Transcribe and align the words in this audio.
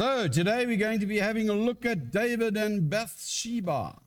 So, 0.00 0.28
today 0.28 0.64
we're 0.64 0.78
going 0.78 1.00
to 1.00 1.04
be 1.04 1.18
having 1.18 1.50
a 1.50 1.52
look 1.52 1.84
at 1.84 2.10
David 2.10 2.56
and 2.56 2.88
Bathsheba. 2.88 3.98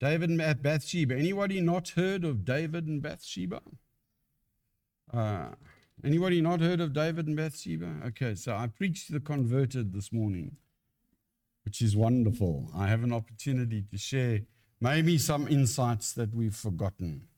David 0.00 0.28
and 0.28 0.60
Bathsheba. 0.60 1.14
Anybody 1.14 1.60
not 1.60 1.90
heard 1.90 2.24
of 2.24 2.44
David 2.44 2.88
and 2.88 3.00
Bathsheba? 3.00 3.62
Uh, 5.12 5.50
anybody 6.04 6.40
not 6.40 6.58
heard 6.58 6.80
of 6.80 6.92
David 6.92 7.28
and 7.28 7.36
Bathsheba? 7.36 8.00
Okay, 8.06 8.34
so 8.34 8.56
I 8.56 8.66
preached 8.66 9.06
to 9.06 9.12
the 9.12 9.20
converted 9.20 9.92
this 9.92 10.12
morning, 10.12 10.56
which 11.64 11.80
is 11.80 11.96
wonderful. 11.96 12.72
I 12.74 12.88
have 12.88 13.04
an 13.04 13.12
opportunity 13.12 13.84
to 13.88 13.96
share 13.96 14.40
maybe 14.80 15.16
some 15.16 15.46
insights 15.46 16.12
that 16.14 16.34
we've 16.34 16.56
forgotten. 16.56 17.28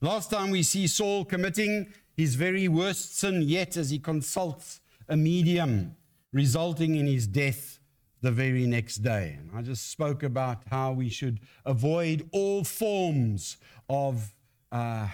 Last 0.00 0.30
time 0.30 0.52
we 0.52 0.62
see 0.62 0.86
Saul 0.86 1.26
committing 1.26 1.92
his 2.16 2.34
very 2.34 2.66
worst 2.66 3.18
sin 3.18 3.42
yet 3.42 3.76
as 3.76 3.90
he 3.90 3.98
consults 3.98 4.80
a 5.06 5.18
medium 5.18 5.96
resulting 6.32 6.96
in 6.96 7.06
his 7.06 7.26
death 7.26 7.78
the 8.22 8.30
very 8.30 8.66
next 8.66 8.98
day. 8.98 9.36
And 9.38 9.50
I 9.54 9.62
just 9.62 9.90
spoke 9.90 10.22
about 10.22 10.62
how 10.70 10.92
we 10.92 11.08
should 11.08 11.40
avoid 11.64 12.28
all 12.32 12.64
forms 12.64 13.56
of, 13.88 14.34
uh, 14.72 15.08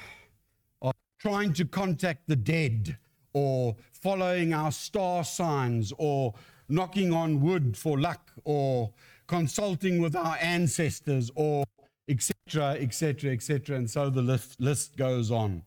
of 0.81 0.93
trying 1.21 1.53
to 1.55 1.65
contact 1.65 2.29
the 2.29 2.37
dead 2.37 2.97
or 3.35 3.77
following 3.93 4.53
our 4.55 4.73
star 4.73 5.25
signs 5.25 5.93
or 5.99 6.35
knocking 6.69 7.13
on 7.13 7.41
wood 7.41 7.77
for 7.77 7.99
luck 7.99 8.31
or 8.45 8.93
consulting 9.27 10.01
with 10.01 10.15
our 10.15 10.37
ancestors 10.41 11.31
or 11.35 11.65
etc 12.09 12.73
etc 12.81 13.33
etc 13.33 13.77
and 13.77 13.91
so 13.91 14.11
the 14.11 14.23
list, 14.23 14.61
list 14.61 14.97
goes 14.97 15.31
on. 15.31 15.63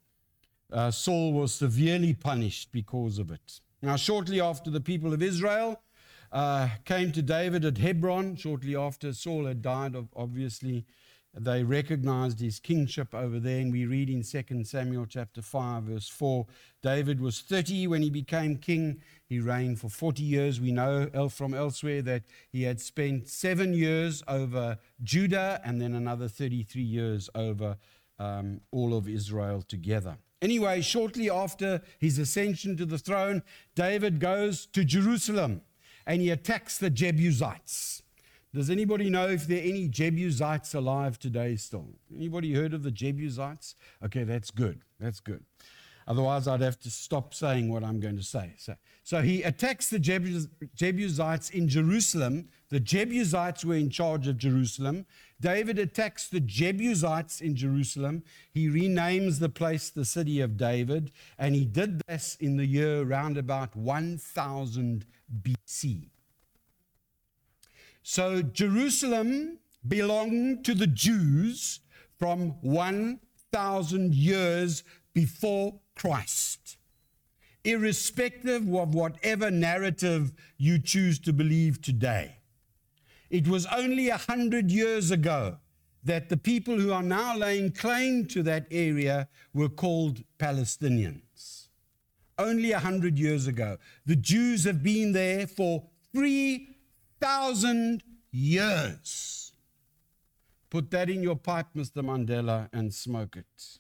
Uh, 0.72 0.90
saul 0.90 1.32
was 1.32 1.54
severely 1.54 2.14
punished 2.14 2.72
because 2.72 3.20
of 3.20 3.30
it 3.32 3.62
now, 3.86 3.98
shortly 3.98 4.42
after 4.42 4.72
the 4.72 4.82
people 4.82 5.14
of 5.14 5.22
Israel 5.22 5.80
uh, 6.32 6.70
came 6.86 7.12
to 7.12 7.22
David 7.22 7.64
at 7.66 7.78
Hebron, 7.78 8.36
shortly 8.36 8.76
after 8.76 9.14
Saul 9.14 9.46
had 9.46 9.62
died, 9.62 9.96
obviously, 10.16 10.86
they 11.38 11.64
recognized 11.64 12.40
his 12.40 12.60
kingship 12.60 13.14
over 13.14 13.40
there. 13.40 13.60
And 13.60 13.72
we 13.72 13.86
read 13.86 14.10
in 14.10 14.24
2 14.24 14.64
Samuel 14.64 15.06
chapter 15.06 15.42
5, 15.42 15.84
verse 15.84 16.10
4 16.10 16.48
David 16.82 17.20
was 17.20 17.42
30 17.42 17.88
when 17.88 18.02
he 18.02 18.10
became 18.10 18.58
king. 18.58 19.02
He 19.28 19.40
reigned 19.40 19.80
for 19.80 19.90
40 19.90 20.24
years. 20.24 20.60
We 20.60 20.72
know 20.72 21.30
from 21.30 21.54
elsewhere 21.54 22.02
that 22.04 22.24
he 22.50 22.64
had 22.64 22.82
spent 22.82 23.28
seven 23.28 23.74
years 23.74 24.24
over 24.28 24.80
Judah 25.04 25.62
and 25.64 25.80
then 25.80 25.94
another 25.94 26.28
33 26.28 26.82
years 26.82 27.30
over 27.36 27.78
um, 28.18 28.62
all 28.72 28.98
of 28.98 29.08
Israel 29.08 29.62
together. 29.62 30.18
Anyway, 30.46 30.80
shortly 30.80 31.28
after 31.28 31.82
his 31.98 32.20
ascension 32.20 32.78
to 32.78 32.86
the 32.86 33.00
throne, 33.00 33.42
David 33.74 34.20
goes 34.20 34.68
to 34.68 34.86
Jerusalem 34.86 35.62
and 36.06 36.22
he 36.22 36.30
attacks 36.30 36.78
the 36.78 36.92
Jebusites. 36.92 38.04
Does 38.54 38.70
anybody 38.70 39.10
know 39.10 39.28
if 39.28 39.48
there 39.48 39.58
are 39.58 39.68
any 39.68 39.88
Jebusites 39.88 40.76
alive 40.76 41.18
today 41.18 41.56
still? 41.56 41.88
Anybody 42.16 42.54
heard 42.54 42.76
of 42.76 42.84
the 42.84 42.92
Jebusites? 42.92 43.74
Okay, 44.04 44.24
that's 44.24 44.52
good. 44.52 44.82
That's 45.00 45.20
good. 45.20 45.44
Otherwise, 46.08 46.48
I'd 46.48 46.62
have 46.62 46.80
to 46.82 46.92
stop 46.92 47.34
saying 47.34 47.72
what 47.72 47.84
I'm 47.84 48.00
going 48.00 48.18
to 48.18 48.24
say. 48.24 48.54
So, 48.58 48.76
so 49.04 49.22
he 49.24 49.42
attacks 49.42 49.90
the 49.90 49.98
Jebus- 50.00 50.50
Jebusites 50.76 51.50
in 51.50 51.68
Jerusalem. 51.68 52.50
The 52.70 52.80
Jebusites 52.80 53.66
were 53.66 53.76
in 53.76 53.90
charge 53.90 54.28
of 54.28 54.38
Jerusalem. 54.38 55.08
David 55.42 55.80
attacks 55.80 56.28
the 56.28 56.40
Jebusites 56.40 57.42
in 57.42 57.56
Jerusalem. 57.56 58.24
He 58.52 58.68
renames 58.68 59.40
the 59.40 59.50
place 59.50 59.90
the 59.90 60.06
city 60.06 60.42
of 60.42 60.58
David, 60.58 61.12
and 61.40 61.56
he 61.56 61.66
did 61.66 62.02
this 62.08 62.38
in 62.40 62.58
the 62.58 62.66
year 62.66 63.04
round 63.04 63.38
about 63.38 63.76
1000 63.76 65.06
BC. 65.42 66.10
So 68.04 68.44
Jerusalem 68.44 69.58
belonged 69.88 70.64
to 70.66 70.76
the 70.76 70.88
Jews 70.88 71.80
from 72.20 72.62
1000 72.62 74.14
years 74.14 74.84
before 75.16 75.80
Christ, 75.96 76.78
irrespective 77.64 78.72
of 78.76 78.94
whatever 78.94 79.50
narrative 79.50 80.34
you 80.58 80.78
choose 80.78 81.18
to 81.20 81.34
believe 81.34 81.82
today. 81.82 82.36
It 83.32 83.48
was 83.48 83.66
only 83.68 84.10
a 84.10 84.18
hundred 84.18 84.70
years 84.70 85.10
ago 85.10 85.58
that 86.04 86.30
the 86.30 86.38
people 86.38 86.80
who 86.80 86.94
are 86.94 87.02
now 87.02 87.36
laying 87.36 87.72
claim 87.72 88.26
to 88.28 88.44
that 88.44 88.68
area 88.70 89.28
were 89.54 89.70
called 89.70 90.22
Palestinians. 90.38 91.70
Only 92.38 92.74
a 92.74 92.80
hundred 92.80 93.18
years 93.18 93.48
ago. 93.48 93.78
The 94.06 94.18
Jews 94.18 94.66
have 94.66 94.84
been 94.84 95.14
there 95.14 95.48
for 95.48 95.84
3,000 96.14 98.04
years. 98.32 99.54
Put 100.70 100.92
that 100.92 101.10
in 101.10 101.24
your 101.24 101.38
pipe, 101.38 101.68
Mr. 101.74 102.04
Mandela, 102.04 102.68
and 102.74 102.94
smoke 102.94 103.38
it. 103.38 103.80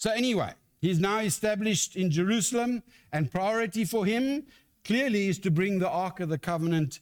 So, 0.00 0.10
anyway, 0.10 0.54
he's 0.80 0.98
now 0.98 1.18
established 1.18 1.94
in 1.94 2.10
Jerusalem, 2.10 2.82
and 3.12 3.30
priority 3.30 3.84
for 3.84 4.06
him 4.06 4.46
clearly 4.82 5.28
is 5.28 5.38
to 5.40 5.50
bring 5.50 5.78
the 5.78 5.90
Ark 5.90 6.20
of 6.20 6.30
the 6.30 6.38
Covenant 6.38 7.00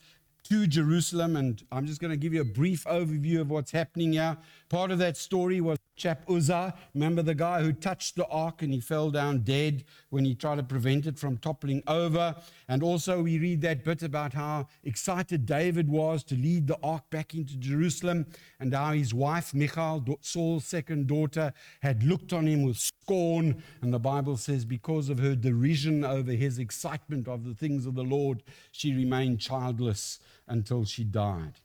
to 0.49 0.67
Jerusalem. 0.67 1.37
And 1.37 1.63
I'm 1.71 1.87
just 1.87 2.01
going 2.01 2.11
to 2.11 2.17
give 2.17 2.35
you 2.35 2.41
a 2.41 2.45
brief 2.45 2.83
overview 2.87 3.41
of 3.41 3.51
what's 3.51 3.71
happening 3.71 4.15
here. 4.15 4.37
Part 4.69 4.91
of 4.91 4.99
that 4.99 5.17
story 5.17 5.61
was 5.61 5.79
chap 5.99 6.23
Uzzah. 6.31 6.75
Remember 6.95 7.23
the 7.23 7.35
guy 7.35 7.63
who 7.63 7.73
touched 7.73 8.17
the 8.17 8.27
ark 8.29 8.63
and 8.63 8.73
he 8.73 8.81
fell 8.81 9.11
down 9.11 9.41
dead 9.41 9.85
when 10.11 10.25
he 10.25 10.35
tried 10.35 10.57
to 10.57 10.63
prevent 10.63 11.07
it 11.07 11.19
from 11.19 11.37
toppling 11.37 11.83
over. 11.87 12.37
And 12.69 12.83
also, 12.83 13.23
we 13.23 13.39
read 13.39 13.61
that 13.63 13.85
bit 13.85 14.03
about 14.03 14.33
how 14.33 14.69
excited 14.85 15.45
David 15.45 15.89
was 15.89 16.25
to 16.25 16.35
lead 16.35 16.69
the 16.69 16.79
ark 16.83 17.11
back 17.11 17.35
into 17.35 17.57
Jerusalem 17.57 18.27
and 18.61 18.73
how 18.73 18.93
his 18.93 19.13
wife, 19.13 19.53
Michal, 19.53 20.05
Saul's 20.21 20.65
second 20.65 21.09
daughter, 21.09 21.53
had 21.83 22.05
looked 22.05 22.33
on 22.33 22.47
him 22.47 22.63
with 22.63 22.79
scorn. 22.79 23.63
And 23.83 23.93
the 23.93 23.99
Bible 23.99 24.37
says, 24.37 24.65
because 24.65 25.09
of 25.09 25.19
her 25.19 25.35
derision 25.35 26.05
over 26.05 26.33
his 26.33 26.59
excitement 26.59 27.29
of 27.29 27.45
the 27.45 27.55
things 27.55 27.87
of 27.87 27.95
the 27.95 28.05
Lord, 28.05 28.43
she 28.71 28.95
remained 28.95 29.41
childless 29.41 30.21
until 30.47 30.85
she 30.85 31.05
died. 31.05 31.61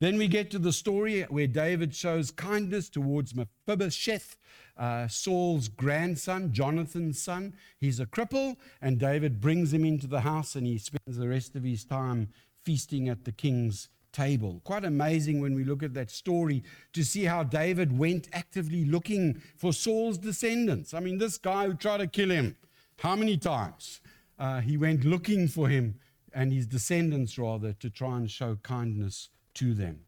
Then 0.00 0.16
we 0.16 0.28
get 0.28 0.50
to 0.50 0.58
the 0.58 0.72
story 0.72 1.22
where 1.28 1.46
David 1.46 1.94
shows 1.94 2.30
kindness 2.30 2.88
towards 2.88 3.34
Mephibosheth, 3.34 4.38
uh, 4.78 5.06
Saul's 5.08 5.68
grandson, 5.68 6.52
Jonathan's 6.54 7.22
son. 7.22 7.54
He's 7.78 8.00
a 8.00 8.06
cripple, 8.06 8.56
and 8.80 8.98
David 8.98 9.42
brings 9.42 9.74
him 9.74 9.84
into 9.84 10.06
the 10.06 10.22
house 10.22 10.56
and 10.56 10.66
he 10.66 10.78
spends 10.78 11.18
the 11.18 11.28
rest 11.28 11.54
of 11.54 11.64
his 11.64 11.84
time 11.84 12.30
feasting 12.64 13.10
at 13.10 13.24
the 13.24 13.32
king's 13.32 13.90
table. 14.10 14.62
Quite 14.64 14.86
amazing 14.86 15.38
when 15.38 15.54
we 15.54 15.64
look 15.64 15.82
at 15.82 15.92
that 15.92 16.10
story 16.10 16.64
to 16.94 17.04
see 17.04 17.24
how 17.24 17.42
David 17.42 17.98
went 17.98 18.26
actively 18.32 18.86
looking 18.86 19.42
for 19.54 19.70
Saul's 19.70 20.16
descendants. 20.16 20.94
I 20.94 21.00
mean, 21.00 21.18
this 21.18 21.36
guy 21.36 21.66
who 21.66 21.74
tried 21.74 21.98
to 21.98 22.06
kill 22.06 22.30
him, 22.30 22.56
how 23.00 23.16
many 23.16 23.36
times? 23.36 24.00
Uh, 24.38 24.62
he 24.62 24.78
went 24.78 25.04
looking 25.04 25.46
for 25.46 25.68
him 25.68 25.96
and 26.32 26.54
his 26.54 26.66
descendants, 26.66 27.38
rather, 27.38 27.74
to 27.74 27.90
try 27.90 28.16
and 28.16 28.30
show 28.30 28.56
kindness 28.62 29.28
to 29.60 29.74
them. 29.74 30.00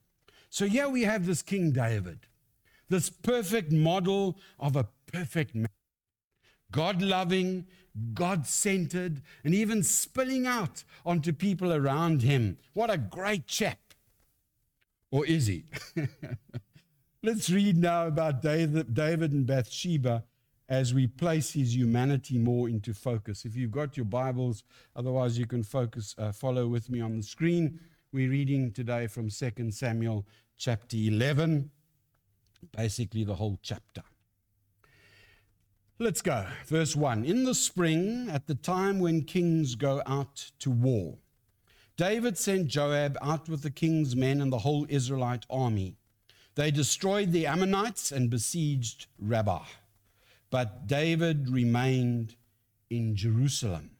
So 0.49 0.67
here 0.67 0.89
we 0.89 1.03
have 1.03 1.27
this 1.27 1.43
King 1.43 1.73
David, 1.73 2.27
this 2.89 3.11
perfect 3.11 3.71
model 3.71 4.39
of 4.59 4.77
a 4.77 4.89
perfect 5.07 5.55
man. 5.55 5.69
God 6.71 7.03
loving, 7.03 7.67
God 8.15 8.47
centered, 8.47 9.21
and 9.45 9.55
even 9.55 9.83
spilling 9.83 10.47
out 10.47 10.85
onto 11.05 11.35
people 11.35 11.73
around 11.73 12.23
him. 12.23 12.57
What 12.73 12.91
a 12.91 12.97
great 12.97 13.47
chap. 13.47 13.79
Or 15.11 15.27
is 15.27 15.47
he? 15.47 15.65
Let's 17.23 17.51
read 17.51 17.77
now 17.77 18.07
about 18.07 18.41
David, 18.41 18.95
David 18.95 19.33
and 19.33 19.47
Bathsheba 19.47 20.25
as 20.69 20.95
we 20.95 21.07
place 21.07 21.53
his 21.53 21.77
humanity 21.77 22.39
more 22.39 22.71
into 22.71 22.95
focus. 22.95 23.45
If 23.45 23.55
you've 23.55 23.71
got 23.71 23.99
your 23.99 24.07
Bibles, 24.07 24.65
otherwise 24.97 25.39
you 25.39 25.47
can 25.47 25.63
focus, 25.63 26.15
uh, 26.17 26.33
follow 26.33 26.67
with 26.67 26.89
me 26.89 27.03
on 27.03 27.19
the 27.19 27.23
screen. 27.23 27.79
We're 28.15 28.29
reading 28.29 28.73
today 28.73 29.07
from 29.07 29.31
2 29.31 29.71
Samuel 29.71 30.27
chapter 30.59 30.99
11, 30.99 31.71
basically 32.77 33.25
the 33.25 33.37
whole 33.37 33.59
chapter. 33.63 34.03
Let's 35.99 36.21
go. 36.21 36.45
Verse 36.67 36.95
1. 36.95 37.25
In 37.25 37.45
the 37.45 37.55
spring, 37.55 38.29
at 38.31 38.47
the 38.47 38.55
time 38.55 38.99
when 38.99 39.23
kings 39.23 39.77
go 39.77 40.03
out 40.05 40.51
to 40.59 40.71
war, 40.71 41.17
David 41.97 42.37
sent 42.37 42.67
Joab 42.67 43.17
out 43.23 43.49
with 43.49 43.63
the 43.63 43.71
king's 43.71 44.15
men 44.15 44.43
and 44.43 44.53
the 44.53 44.59
whole 44.59 44.85
Israelite 44.91 45.47
army. 45.49 45.97
They 46.55 46.71
destroyed 46.71 47.33
the 47.33 47.47
Ammonites 47.47 48.13
and 48.13 48.29
besieged 48.29 49.07
Rabbah. 49.19 49.65
But 50.51 50.87
David 50.87 51.49
remained 51.49 52.37
in 52.91 53.17
Jerusalem. 53.17 53.93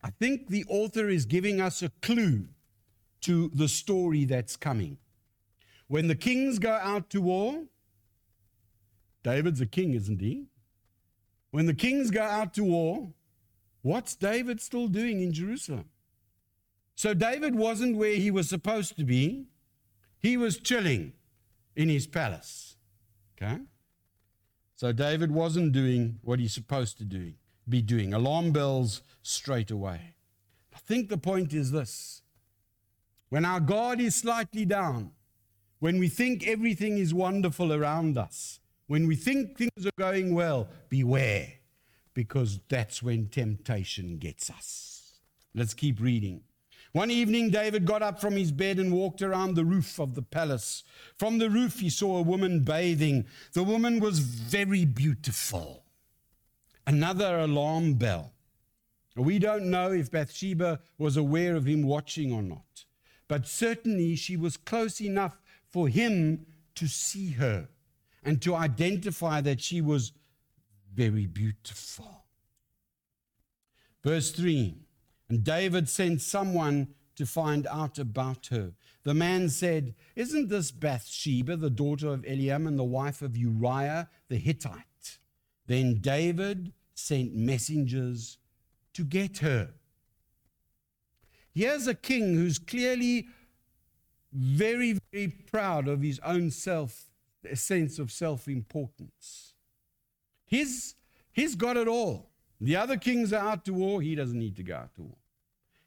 I 0.00 0.10
think 0.10 0.46
the 0.46 0.64
author 0.68 1.08
is 1.08 1.26
giving 1.26 1.60
us 1.60 1.82
a 1.82 1.90
clue 2.02 2.46
to 3.22 3.50
the 3.54 3.68
story 3.68 4.24
that's 4.24 4.56
coming. 4.56 4.98
When 5.88 6.08
the 6.08 6.14
kings 6.14 6.58
go 6.58 6.72
out 6.72 7.10
to 7.10 7.20
war, 7.20 7.64
David's 9.22 9.60
a 9.60 9.66
king, 9.66 9.94
isn't 9.94 10.20
he? 10.20 10.46
When 11.50 11.66
the 11.66 11.74
kings 11.74 12.10
go 12.10 12.22
out 12.22 12.54
to 12.54 12.64
war, 12.64 13.12
what's 13.82 14.14
David 14.14 14.60
still 14.60 14.88
doing 14.88 15.20
in 15.20 15.32
Jerusalem? 15.32 15.90
So 16.94 17.14
David 17.14 17.54
wasn't 17.54 17.96
where 17.96 18.14
he 18.14 18.30
was 18.30 18.48
supposed 18.48 18.96
to 18.96 19.04
be. 19.04 19.46
He 20.18 20.36
was 20.36 20.58
chilling 20.58 21.12
in 21.76 21.88
his 21.88 22.06
palace. 22.06 22.76
Okay? 23.36 23.58
So 24.76 24.92
David 24.92 25.30
wasn't 25.30 25.72
doing 25.72 26.18
what 26.22 26.38
he's 26.38 26.54
supposed 26.54 26.98
to 26.98 27.04
do, 27.04 27.34
be 27.68 27.82
doing. 27.82 28.12
Alarm 28.12 28.52
bells 28.52 29.02
straight 29.22 29.70
away. 29.70 30.14
I 30.74 30.78
think 30.78 31.08
the 31.08 31.18
point 31.18 31.52
is 31.52 31.70
this. 31.70 32.21
When 33.32 33.46
our 33.46 33.60
God 33.60 33.98
is 33.98 34.14
slightly 34.14 34.66
down, 34.66 35.12
when 35.78 35.98
we 35.98 36.10
think 36.10 36.46
everything 36.46 36.98
is 36.98 37.14
wonderful 37.14 37.72
around 37.72 38.18
us, 38.18 38.60
when 38.88 39.06
we 39.06 39.16
think 39.16 39.56
things 39.56 39.86
are 39.86 39.98
going 39.98 40.34
well, 40.34 40.68
beware, 40.90 41.50
because 42.12 42.60
that's 42.68 43.02
when 43.02 43.28
temptation 43.28 44.18
gets 44.18 44.50
us. 44.50 45.20
Let's 45.54 45.72
keep 45.72 45.98
reading. 45.98 46.42
One 46.92 47.10
evening, 47.10 47.48
David 47.48 47.86
got 47.86 48.02
up 48.02 48.20
from 48.20 48.36
his 48.36 48.52
bed 48.52 48.78
and 48.78 48.92
walked 48.92 49.22
around 49.22 49.54
the 49.54 49.64
roof 49.64 49.98
of 49.98 50.14
the 50.14 50.20
palace. 50.20 50.84
From 51.16 51.38
the 51.38 51.48
roof, 51.48 51.80
he 51.80 51.88
saw 51.88 52.18
a 52.18 52.22
woman 52.22 52.60
bathing. 52.60 53.24
The 53.54 53.64
woman 53.64 53.98
was 53.98 54.18
very 54.18 54.84
beautiful. 54.84 55.84
Another 56.86 57.38
alarm 57.38 57.94
bell. 57.94 58.34
We 59.16 59.38
don't 59.38 59.70
know 59.70 59.90
if 59.90 60.10
Bathsheba 60.10 60.80
was 60.98 61.16
aware 61.16 61.56
of 61.56 61.64
him 61.64 61.82
watching 61.82 62.30
or 62.30 62.42
not, 62.42 62.84
but 63.28 63.46
certainly 63.46 64.16
she 64.16 64.36
was 64.36 64.56
close 64.56 65.00
enough 65.00 65.40
for 65.68 65.88
him 65.88 66.46
to 66.74 66.86
see 66.86 67.32
her 67.32 67.68
and 68.22 68.40
to 68.42 68.54
identify 68.54 69.40
that 69.40 69.60
she 69.60 69.80
was 69.80 70.12
very 70.94 71.26
beautiful. 71.26 72.24
Verse 74.02 74.30
3 74.32 74.76
And 75.28 75.44
David 75.44 75.88
sent 75.88 76.20
someone 76.20 76.94
to 77.16 77.26
find 77.26 77.66
out 77.66 77.98
about 77.98 78.46
her. 78.48 78.72
The 79.04 79.14
man 79.14 79.48
said, 79.48 79.94
Isn't 80.14 80.48
this 80.48 80.70
Bathsheba, 80.70 81.56
the 81.56 81.70
daughter 81.70 82.08
of 82.08 82.22
Eliam, 82.22 82.66
and 82.66 82.78
the 82.78 82.84
wife 82.84 83.22
of 83.22 83.36
Uriah 83.36 84.08
the 84.28 84.36
Hittite? 84.36 85.18
Then 85.66 86.00
David 86.00 86.72
sent 86.94 87.34
messengers 87.34 88.38
to 88.94 89.04
get 89.04 89.38
her. 89.38 89.70
Here's 91.54 91.86
a 91.86 91.94
king 91.94 92.34
who's 92.34 92.58
clearly 92.58 93.28
very, 94.32 94.98
very 95.12 95.28
proud 95.28 95.88
of 95.88 96.00
his 96.00 96.18
own 96.24 96.50
self, 96.50 97.10
a 97.48 97.56
sense 97.56 97.98
of 97.98 98.10
self 98.10 98.48
importance. 98.48 99.54
He's, 100.46 100.94
he's 101.32 101.54
got 101.54 101.76
it 101.76 101.88
all. 101.88 102.30
The 102.60 102.76
other 102.76 102.96
kings 102.96 103.32
are 103.32 103.50
out 103.50 103.64
to 103.66 103.74
war. 103.74 104.00
He 104.00 104.14
doesn't 104.14 104.38
need 104.38 104.56
to 104.56 104.62
go 104.62 104.76
out 104.76 104.94
to 104.94 105.02
war. 105.02 105.16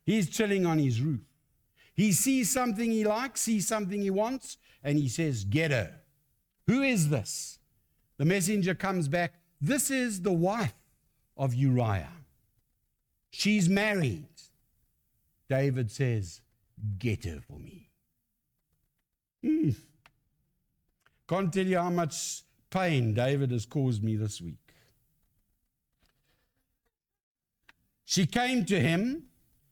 He's 0.06 0.30
chilling 0.30 0.66
on 0.66 0.78
his 0.78 1.02
roof. 1.02 1.22
He 1.94 2.12
sees 2.12 2.52
something 2.52 2.92
he 2.92 3.04
likes, 3.06 3.42
sees 3.42 3.68
something 3.68 4.02
he 4.02 4.10
wants, 4.10 4.58
and 4.84 5.00
he 5.00 5.08
says, 5.08 5.46
Get 5.46 5.72
her. 5.72 5.94
Who 6.68 6.82
is 6.82 7.10
this? 7.10 7.60
The 8.18 8.26
messenger 8.26 8.76
comes 8.76 9.08
back. 9.08 9.34
This 9.62 9.90
is 9.90 10.22
the 10.22 10.34
wife 10.34 10.74
of 11.38 11.54
Uriah. 11.54 12.12
She's 13.32 13.70
married. 13.70 14.28
David 15.50 15.92
says, 15.92 16.42
Get 16.98 17.26
her 17.26 17.40
for 17.42 17.60
me. 17.60 17.90
Hmm. 19.44 19.70
Can't 21.28 21.52
tell 21.54 21.66
you 21.66 21.78
how 21.78 21.90
much 21.90 22.44
pain 22.70 23.14
David 23.14 23.52
has 23.52 23.66
caused 23.66 24.04
me 24.04 24.16
this 24.16 24.42
week. 24.42 24.60
She 28.04 28.26
came 28.26 28.66
to 28.66 28.80
him 28.80 29.24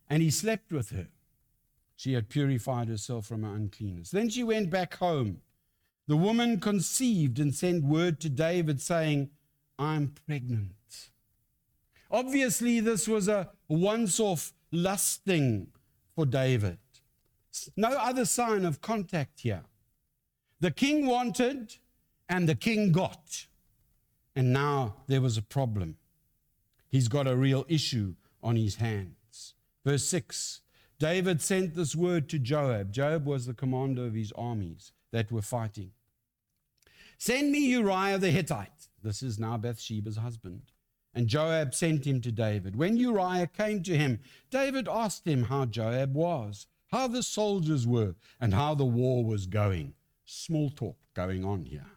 and 0.10 0.24
he 0.24 0.32
slept 0.32 0.72
with 0.72 0.90
her. 0.90 1.08
She 1.96 2.14
had 2.14 2.30
purified 2.30 2.88
herself 2.88 3.28
from 3.28 3.44
her 3.44 3.56
uncleanness. 3.56 4.12
Then 4.12 4.30
she 4.30 4.44
went 4.44 4.70
back 4.70 4.96
home. 4.96 5.42
The 6.08 6.18
woman 6.18 6.60
conceived 6.60 7.40
and 7.40 7.54
sent 7.54 7.84
word 7.84 8.20
to 8.22 8.30
David 8.30 8.82
saying, 8.82 9.30
I'm 9.80 10.14
pregnant. 10.26 10.72
Obviously, 12.12 12.80
this 12.80 13.08
was 13.08 13.28
a 13.28 13.50
once 13.68 14.20
off 14.20 14.54
lust 14.74 15.24
thing 15.24 15.68
for 16.16 16.26
David. 16.26 16.80
No 17.78 17.90
other 17.90 18.26
sign 18.26 18.66
of 18.66 18.82
contact 18.82 19.42
here. 19.42 19.64
The 20.60 20.72
king 20.72 21.06
wanted 21.06 21.76
and 22.28 22.50
the 22.50 22.56
king 22.56 22.92
got. 22.92 23.48
And 24.36 24.52
now 24.52 24.96
there 25.08 25.22
was 25.22 25.38
a 25.38 25.42
problem. 25.42 25.98
He's 26.90 27.08
got 27.08 27.28
a 27.28 27.36
real 27.36 27.66
issue 27.70 28.16
on 28.42 28.56
his 28.56 28.76
hands. 28.76 29.54
Verse 29.86 30.06
6 30.06 30.62
David 31.00 31.42
sent 31.42 31.76
this 31.76 31.96
word 31.96 32.30
to 32.30 32.40
Joab. 32.40 32.92
Joab 32.92 33.26
was 33.26 33.46
the 33.46 33.54
commander 33.54 34.06
of 34.06 34.14
his 34.14 34.32
armies 34.34 34.94
that 35.12 35.32
were 35.32 35.42
fighting. 35.42 35.92
Send 37.18 37.52
me 37.52 37.60
Uriah 37.68 38.18
the 38.18 38.32
Hittite. 38.32 38.90
This 39.02 39.22
is 39.22 39.38
now 39.38 39.58
Bathsheba's 39.58 40.18
husband. 40.18 40.72
And 41.14 41.28
Joab 41.28 41.76
sent 41.76 42.06
him 42.06 42.22
to 42.22 42.32
David. 42.32 42.76
When 42.76 42.98
Uriah 42.98 43.48
came 43.48 43.84
to 43.84 43.96
him, 43.96 44.20
David 44.50 44.88
asked 44.88 45.28
him 45.28 45.44
how 45.44 45.66
Joab 45.66 46.16
was 46.16 46.68
how 46.94 47.08
the 47.08 47.24
soldiers 47.24 47.88
were, 47.88 48.14
and 48.40 48.54
how 48.54 48.76
the 48.76 48.86
war 48.86 49.26
was 49.26 49.48
going. 49.48 49.96
Small 50.26 50.70
talk 50.70 50.96
going 51.16 51.44
on 51.44 51.66
here. 51.66 51.88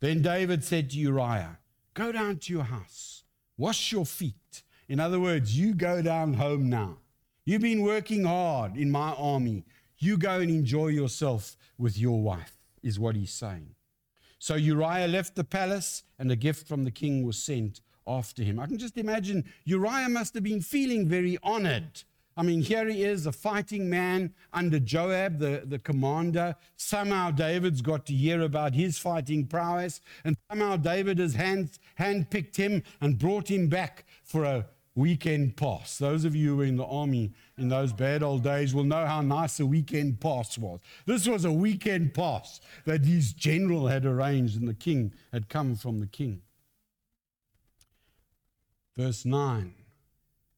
Then 0.00 0.22
David 0.22 0.64
said 0.64 0.88
to 0.90 0.98
Uriah, 0.98 1.58
Go 1.92 2.10
down 2.10 2.38
to 2.38 2.52
your 2.54 2.64
house, 2.64 3.24
wash 3.58 3.92
your 3.92 4.06
feet. 4.06 4.62
In 4.88 4.98
other 4.98 5.20
words, 5.20 5.58
you 5.58 5.74
go 5.74 6.00
down 6.00 6.32
home 6.34 6.70
now. 6.70 6.96
You've 7.44 7.60
been 7.60 7.82
working 7.82 8.24
hard 8.24 8.78
in 8.78 8.90
my 8.90 9.12
army. 9.12 9.66
You 9.98 10.16
go 10.16 10.40
and 10.40 10.50
enjoy 10.50 10.88
yourself 10.88 11.58
with 11.76 11.98
your 11.98 12.22
wife, 12.22 12.56
is 12.82 12.98
what 12.98 13.16
he's 13.16 13.30
saying. 13.30 13.74
So 14.38 14.54
Uriah 14.54 15.06
left 15.06 15.34
the 15.34 15.44
palace, 15.44 16.02
and 16.18 16.30
a 16.30 16.36
gift 16.36 16.66
from 16.66 16.84
the 16.84 16.90
king 16.90 17.26
was 17.26 17.36
sent 17.36 17.82
after 18.06 18.42
him. 18.42 18.58
I 18.58 18.66
can 18.66 18.78
just 18.78 18.98
imagine 18.98 19.44
Uriah 19.64 20.08
must 20.08 20.34
have 20.34 20.42
been 20.42 20.60
feeling 20.60 21.08
very 21.08 21.38
honored 21.42 22.02
I 22.36 22.42
mean, 22.42 22.62
here 22.62 22.88
he 22.88 23.04
is, 23.04 23.26
a 23.26 23.32
fighting 23.32 23.88
man 23.88 24.34
under 24.52 24.80
Joab, 24.80 25.38
the, 25.38 25.62
the 25.64 25.78
commander. 25.78 26.56
Somehow 26.76 27.30
David's 27.30 27.80
got 27.80 28.06
to 28.06 28.12
hear 28.12 28.42
about 28.42 28.74
his 28.74 28.98
fighting 28.98 29.46
prowess, 29.46 30.00
and 30.24 30.36
somehow 30.50 30.76
David 30.76 31.18
has 31.20 31.34
hand, 31.34 31.78
handpicked 31.98 32.56
him 32.56 32.82
and 33.00 33.18
brought 33.18 33.48
him 33.48 33.68
back 33.68 34.04
for 34.24 34.44
a 34.44 34.66
weekend 34.96 35.56
pass. 35.56 35.98
Those 35.98 36.24
of 36.24 36.34
you 36.34 36.50
who 36.50 36.56
were 36.56 36.64
in 36.64 36.76
the 36.76 36.86
army 36.86 37.32
in 37.56 37.68
those 37.68 37.92
bad 37.92 38.22
old 38.24 38.42
days 38.42 38.74
will 38.74 38.84
know 38.84 39.06
how 39.06 39.20
nice 39.20 39.60
a 39.60 39.66
weekend 39.66 40.20
pass 40.20 40.58
was. 40.58 40.80
This 41.06 41.28
was 41.28 41.44
a 41.44 41.52
weekend 41.52 42.14
pass 42.14 42.60
that 42.84 43.04
his 43.04 43.32
general 43.32 43.86
had 43.86 44.04
arranged, 44.04 44.58
and 44.58 44.68
the 44.68 44.74
king 44.74 45.12
had 45.32 45.48
come 45.48 45.76
from 45.76 46.00
the 46.00 46.06
king. 46.06 46.42
Verse 48.96 49.24
9. 49.24 49.74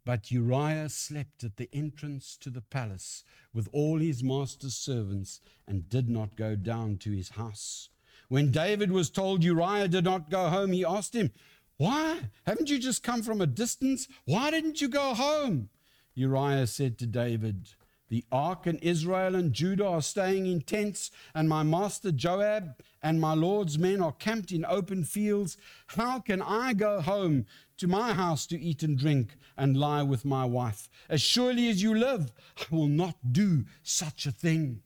But 0.05 0.31
Uriah 0.31 0.89
slept 0.89 1.43
at 1.43 1.57
the 1.57 1.69
entrance 1.73 2.37
to 2.41 2.51
the 2.51 2.61
palace 2.61 3.25
with 3.53 3.69
all 3.73 3.99
his 3.99 4.23
master's 4.23 4.75
servants 4.75 5.41
and 5.67 5.89
did 5.89 6.09
not 6.09 6.37
go 6.37 6.55
down 6.55 6.99
to 6.99 7.11
his 7.11 7.31
house. 7.31 7.89
When 8.29 8.51
David 8.51 8.93
was 8.93 9.11
told 9.11 9.43
Uriah 9.43 9.89
did 9.89 10.05
not 10.05 10.31
go 10.31 10.49
home, 10.49 10.73
he 10.73 10.85
asked 10.85 11.15
him, 11.15 11.33
Why? 11.77 12.31
Haven't 12.45 12.71
you 12.71 12.79
just 12.79 13.03
come 13.03 13.23
from 13.23 13.41
a 13.41 13.47
distance? 13.47 14.07
Why 14.27 14.51
didn't 14.51 14.81
you 14.81 14.89
go 14.89 15.15
home? 15.15 15.71
Uriah 16.15 16.67
said 16.67 16.99
to 16.99 17.07
David, 17.07 17.71
the 18.09 18.25
ark 18.31 18.67
and 18.67 18.79
Israel 18.83 19.35
and 19.35 19.53
Judah 19.53 19.87
are 19.87 20.03
staying 20.03 20.47
in 20.47 20.61
tents, 20.61 21.11
and 21.35 21.49
my 21.49 21.63
master 21.63 22.13
Joab 22.13 22.81
and 23.03 23.21
my 23.21 23.35
Lord's 23.35 23.79
men 23.79 24.01
are 24.01 24.13
camped 24.13 24.53
in 24.53 24.65
open 24.65 25.05
fields. 25.05 25.57
How 25.89 26.21
can 26.21 26.41
I 26.41 26.73
go 26.73 27.01
home 27.01 27.47
to 27.79 27.89
my 27.89 28.13
house 28.15 28.47
to 28.47 28.61
eat 28.61 28.83
and 28.83 28.97
drink 28.97 29.37
and 29.57 29.77
lie 29.77 30.03
with 30.03 30.25
my 30.25 30.45
wife? 30.45 30.89
As 31.09 31.21
surely 31.21 31.69
as 31.69 31.83
you 31.83 31.95
live, 31.95 32.33
I 32.59 32.75
will 32.75 32.89
not 32.89 33.33
do 33.33 33.65
such 33.83 34.27
a 34.27 34.33
thing. 34.33 34.83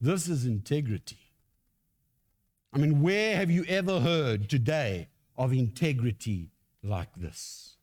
This 0.00 0.28
is 0.28 0.44
integrity. 0.44 1.18
I 2.72 2.78
mean, 2.78 3.00
where 3.00 3.36
have 3.36 3.50
you 3.50 3.64
ever 3.68 4.00
heard 4.00 4.50
today 4.50 5.08
of 5.36 5.52
integrity 5.52 6.50
like 6.82 7.14
this? 7.16 7.76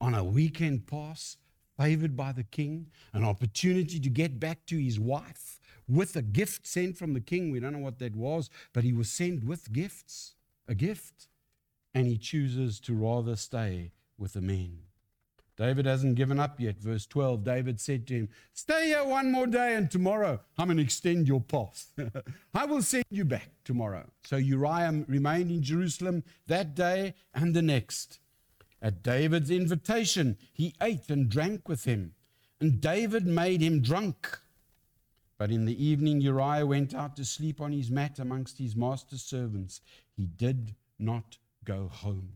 On 0.00 0.14
a 0.14 0.22
weekend 0.22 0.86
pass, 0.86 1.38
favored 1.78 2.16
by 2.16 2.32
the 2.32 2.42
king, 2.42 2.88
an 3.12 3.24
opportunity 3.24 4.00
to 4.00 4.10
get 4.10 4.40
back 4.40 4.66
to 4.66 4.76
his 4.76 4.98
wife 4.98 5.60
with 5.88 6.16
a 6.16 6.22
gift 6.22 6.66
sent 6.66 6.98
from 6.98 7.14
the 7.14 7.20
king. 7.20 7.50
We 7.50 7.60
don't 7.60 7.72
know 7.72 7.78
what 7.78 8.00
that 8.00 8.16
was, 8.16 8.50
but 8.72 8.84
he 8.84 8.92
was 8.92 9.08
sent 9.08 9.44
with 9.44 9.72
gifts, 9.72 10.34
a 10.66 10.74
gift. 10.74 11.28
And 11.94 12.06
he 12.06 12.18
chooses 12.18 12.78
to 12.80 12.94
rather 12.94 13.34
stay 13.34 13.92
with 14.18 14.34
the 14.34 14.42
men. 14.42 14.80
David 15.56 15.86
hasn't 15.86 16.14
given 16.14 16.38
up 16.38 16.60
yet. 16.60 16.78
Verse 16.78 17.06
12 17.06 17.42
David 17.42 17.80
said 17.80 18.06
to 18.06 18.14
him, 18.14 18.28
Stay 18.52 18.88
here 18.88 19.04
one 19.04 19.32
more 19.32 19.46
day, 19.46 19.74
and 19.74 19.90
tomorrow 19.90 20.40
I'm 20.56 20.66
going 20.66 20.76
to 20.76 20.82
extend 20.82 21.26
your 21.26 21.40
path. 21.40 21.92
I 22.54 22.66
will 22.66 22.82
send 22.82 23.04
you 23.10 23.24
back 23.24 23.50
tomorrow. 23.64 24.04
So 24.24 24.36
Uriah 24.36 25.04
remained 25.08 25.50
in 25.50 25.62
Jerusalem 25.62 26.22
that 26.46 26.74
day 26.76 27.14
and 27.34 27.54
the 27.54 27.62
next. 27.62 28.20
At 28.80 29.02
David's 29.02 29.50
invitation, 29.50 30.36
he 30.52 30.74
ate 30.80 31.10
and 31.10 31.28
drank 31.28 31.68
with 31.68 31.84
him, 31.84 32.14
and 32.60 32.80
David 32.80 33.26
made 33.26 33.60
him 33.60 33.80
drunk. 33.80 34.38
But 35.36 35.50
in 35.50 35.64
the 35.64 35.84
evening, 35.84 36.20
Uriah 36.20 36.66
went 36.66 36.94
out 36.94 37.16
to 37.16 37.24
sleep 37.24 37.60
on 37.60 37.72
his 37.72 37.90
mat 37.90 38.18
amongst 38.18 38.58
his 38.58 38.76
master's 38.76 39.22
servants. 39.22 39.80
He 40.16 40.26
did 40.26 40.74
not 40.98 41.38
go 41.64 41.88
home. 41.88 42.32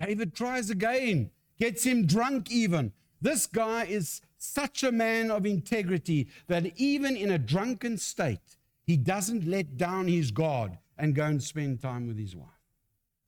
David 0.00 0.34
tries 0.34 0.70
again, 0.70 1.30
gets 1.58 1.84
him 1.84 2.06
drunk 2.06 2.50
even. 2.50 2.92
This 3.20 3.46
guy 3.46 3.84
is 3.84 4.20
such 4.38 4.84
a 4.84 4.92
man 4.92 5.30
of 5.30 5.44
integrity 5.44 6.28
that 6.46 6.72
even 6.76 7.16
in 7.16 7.30
a 7.30 7.38
drunken 7.38 7.98
state, 7.98 8.56
he 8.84 8.96
doesn't 8.96 9.46
let 9.46 9.76
down 9.76 10.06
his 10.06 10.30
guard 10.30 10.78
and 10.96 11.14
go 11.14 11.24
and 11.24 11.42
spend 11.42 11.80
time 11.80 12.06
with 12.06 12.18
his 12.18 12.36
wife. 12.36 12.57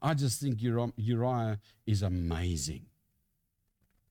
I 0.03 0.15
just 0.15 0.41
think 0.41 0.63
Uriah 0.63 1.59
is 1.87 2.03
amazing. 2.03 2.87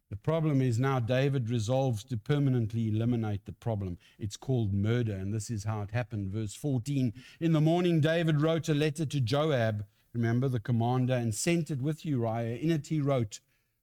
The 0.10 0.16
problem 0.16 0.60
is 0.60 0.80
now 0.80 1.00
David 1.00 1.52
resolves 1.52 2.04
to 2.06 2.18
permanently 2.18 2.90
eliminate 2.90 3.46
the 3.46 3.52
problem. 3.52 4.00
It's 4.18 4.38
called 4.38 4.74
murder, 4.74 5.14
and 5.14 5.32
this 5.32 5.52
is 5.52 5.66
how 5.66 5.84
it 5.84 5.92
happened. 5.92 6.32
Verse 6.32 6.56
14 6.56 7.14
In 7.40 7.54
the 7.54 7.62
morning, 7.62 8.02
David 8.02 8.42
wrote 8.42 8.70
a 8.70 8.74
letter 8.74 9.06
to 9.06 9.20
Joab, 9.20 9.86
remember 10.14 10.48
the 10.48 10.60
commander, 10.60 11.14
and 11.14 11.36
sent 11.36 11.70
it 11.70 11.80
with 11.80 12.06
Uriah. 12.06 12.58
In 12.58 12.72
it, 12.72 12.88
he 12.88 13.00
wrote, 13.00 13.40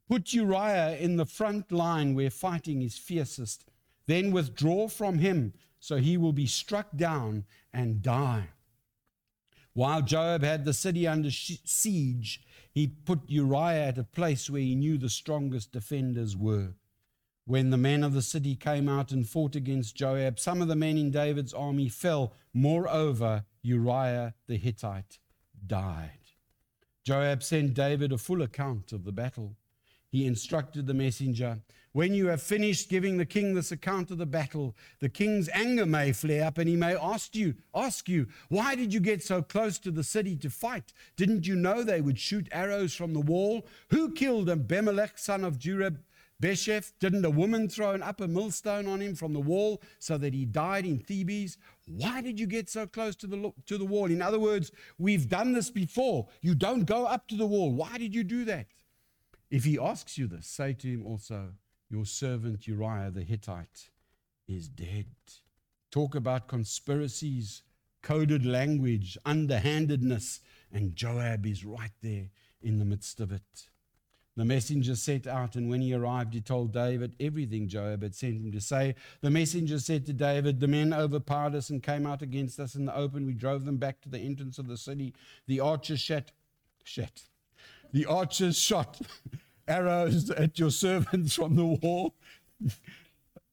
Put 0.08 0.32
Uriah 0.32 0.96
in 0.96 1.16
the 1.16 1.26
front 1.26 1.70
line 1.70 2.14
where 2.14 2.30
fighting 2.30 2.82
is 2.82 2.98
fiercest, 2.98 3.64
then 4.06 4.32
withdraw 4.32 4.88
from 4.88 5.18
him, 5.18 5.52
so 5.78 5.96
he 5.96 6.16
will 6.16 6.32
be 6.32 6.46
struck 6.46 6.96
down 6.96 7.44
and 7.72 8.02
die. 8.02 8.48
While 9.76 10.00
Joab 10.00 10.42
had 10.42 10.64
the 10.64 10.72
city 10.72 11.06
under 11.06 11.30
siege, 11.30 12.40
he 12.72 12.86
put 12.86 13.28
Uriah 13.28 13.88
at 13.88 13.98
a 13.98 14.04
place 14.04 14.48
where 14.48 14.62
he 14.62 14.74
knew 14.74 14.96
the 14.96 15.10
strongest 15.10 15.70
defenders 15.70 16.34
were. 16.34 16.76
When 17.44 17.68
the 17.68 17.76
men 17.76 18.02
of 18.02 18.14
the 18.14 18.22
city 18.22 18.56
came 18.56 18.88
out 18.88 19.12
and 19.12 19.28
fought 19.28 19.54
against 19.54 19.94
Joab, 19.94 20.38
some 20.38 20.62
of 20.62 20.68
the 20.68 20.76
men 20.76 20.96
in 20.96 21.10
David's 21.10 21.52
army 21.52 21.90
fell. 21.90 22.32
Moreover, 22.54 23.44
Uriah 23.60 24.32
the 24.46 24.56
Hittite 24.56 25.18
died. 25.66 26.30
Joab 27.04 27.42
sent 27.42 27.74
David 27.74 28.12
a 28.12 28.18
full 28.18 28.40
account 28.40 28.92
of 28.92 29.04
the 29.04 29.12
battle. 29.12 29.58
He 30.10 30.26
instructed 30.26 30.86
the 30.86 30.94
messenger 30.94 31.60
when 31.96 32.12
you 32.12 32.26
have 32.26 32.42
finished 32.42 32.90
giving 32.90 33.16
the 33.16 33.24
king 33.24 33.54
this 33.54 33.72
account 33.72 34.10
of 34.10 34.18
the 34.18 34.26
battle, 34.26 34.76
the 35.00 35.08
king's 35.08 35.48
anger 35.54 35.86
may 35.86 36.12
flare 36.12 36.44
up 36.44 36.58
and 36.58 36.68
he 36.68 36.76
may 36.76 36.94
ask 36.94 37.34
you, 37.34 37.54
ask 37.74 38.06
you, 38.06 38.26
why 38.50 38.74
did 38.74 38.92
you 38.92 39.00
get 39.00 39.22
so 39.22 39.40
close 39.40 39.78
to 39.78 39.90
the 39.90 40.04
city 40.04 40.36
to 40.36 40.50
fight? 40.50 40.92
Didn't 41.16 41.46
you 41.46 41.56
know 41.56 41.82
they 41.82 42.02
would 42.02 42.18
shoot 42.18 42.50
arrows 42.52 42.92
from 42.92 43.14
the 43.14 43.20
wall? 43.20 43.66
Who 43.88 44.12
killed 44.12 44.50
Abimelech, 44.50 45.16
son 45.16 45.42
of 45.42 45.58
Jerub 45.58 45.96
Besheth? 46.38 46.92
Didn't 47.00 47.24
a 47.24 47.30
woman 47.30 47.66
throw 47.66 47.92
an 47.92 48.02
upper 48.02 48.28
millstone 48.28 48.86
on 48.86 49.00
him 49.00 49.14
from 49.14 49.32
the 49.32 49.40
wall 49.40 49.80
so 49.98 50.18
that 50.18 50.34
he 50.34 50.44
died 50.44 50.84
in 50.84 50.98
Thebez? 50.98 51.56
Why 51.86 52.20
did 52.20 52.38
you 52.38 52.46
get 52.46 52.68
so 52.68 52.86
close 52.86 53.16
to 53.16 53.26
the, 53.26 53.54
to 53.64 53.78
the 53.78 53.86
wall? 53.86 54.10
In 54.10 54.20
other 54.20 54.38
words, 54.38 54.70
we've 54.98 55.30
done 55.30 55.54
this 55.54 55.70
before. 55.70 56.28
You 56.42 56.54
don't 56.54 56.84
go 56.84 57.06
up 57.06 57.26
to 57.28 57.36
the 57.36 57.46
wall. 57.46 57.72
Why 57.72 57.96
did 57.96 58.14
you 58.14 58.22
do 58.22 58.44
that? 58.44 58.66
If 59.50 59.64
he 59.64 59.78
asks 59.78 60.18
you 60.18 60.26
this, 60.26 60.46
say 60.46 60.72
to 60.74 60.88
him 60.88 61.06
also, 61.06 61.52
your 61.88 62.04
servant 62.04 62.66
Uriah 62.66 63.10
the 63.12 63.22
Hittite 63.22 63.90
is 64.48 64.68
dead. 64.68 65.06
Talk 65.90 66.14
about 66.14 66.48
conspiracies, 66.48 67.62
coded 68.02 68.44
language, 68.44 69.16
underhandedness, 69.24 70.40
and 70.72 70.96
Joab 70.96 71.46
is 71.46 71.64
right 71.64 71.92
there 72.02 72.30
in 72.60 72.78
the 72.78 72.84
midst 72.84 73.20
of 73.20 73.30
it. 73.30 73.68
The 74.36 74.44
messenger 74.44 74.96
set 74.96 75.26
out, 75.26 75.56
and 75.56 75.70
when 75.70 75.80
he 75.80 75.94
arrived, 75.94 76.34
he 76.34 76.42
told 76.42 76.72
David 76.72 77.14
everything 77.18 77.68
Joab 77.68 78.02
had 78.02 78.14
sent 78.14 78.36
him 78.36 78.52
to 78.52 78.60
say. 78.60 78.94
The 79.22 79.30
messenger 79.30 79.78
said 79.78 80.04
to 80.06 80.12
David, 80.12 80.60
The 80.60 80.68
men 80.68 80.92
overpowered 80.92 81.54
us 81.54 81.70
and 81.70 81.82
came 81.82 82.06
out 82.06 82.20
against 82.20 82.60
us 82.60 82.74
in 82.74 82.84
the 82.84 82.94
open. 82.94 83.24
We 83.24 83.32
drove 83.32 83.64
them 83.64 83.78
back 83.78 84.02
to 84.02 84.10
the 84.10 84.18
entrance 84.18 84.58
of 84.58 84.66
the 84.66 84.76
city. 84.76 85.14
The 85.46 85.60
archers 85.60 86.00
shot, 86.00 86.32
shot. 86.84 87.22
The 87.92 88.06
archers 88.06 88.58
shot 88.58 89.00
arrows 89.68 90.30
at 90.30 90.58
your 90.58 90.70
servants 90.70 91.34
from 91.34 91.56
the 91.56 91.64
wall, 91.64 92.14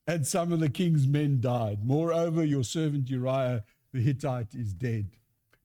and 0.07 0.27
some 0.27 0.51
of 0.51 0.59
the 0.59 0.69
king's 0.69 1.07
men 1.07 1.39
died. 1.41 1.79
Moreover, 1.83 2.43
your 2.43 2.63
servant 2.63 3.09
Uriah 3.09 3.63
the 3.93 4.01
Hittite 4.01 4.55
is 4.55 4.73
dead. 4.73 5.11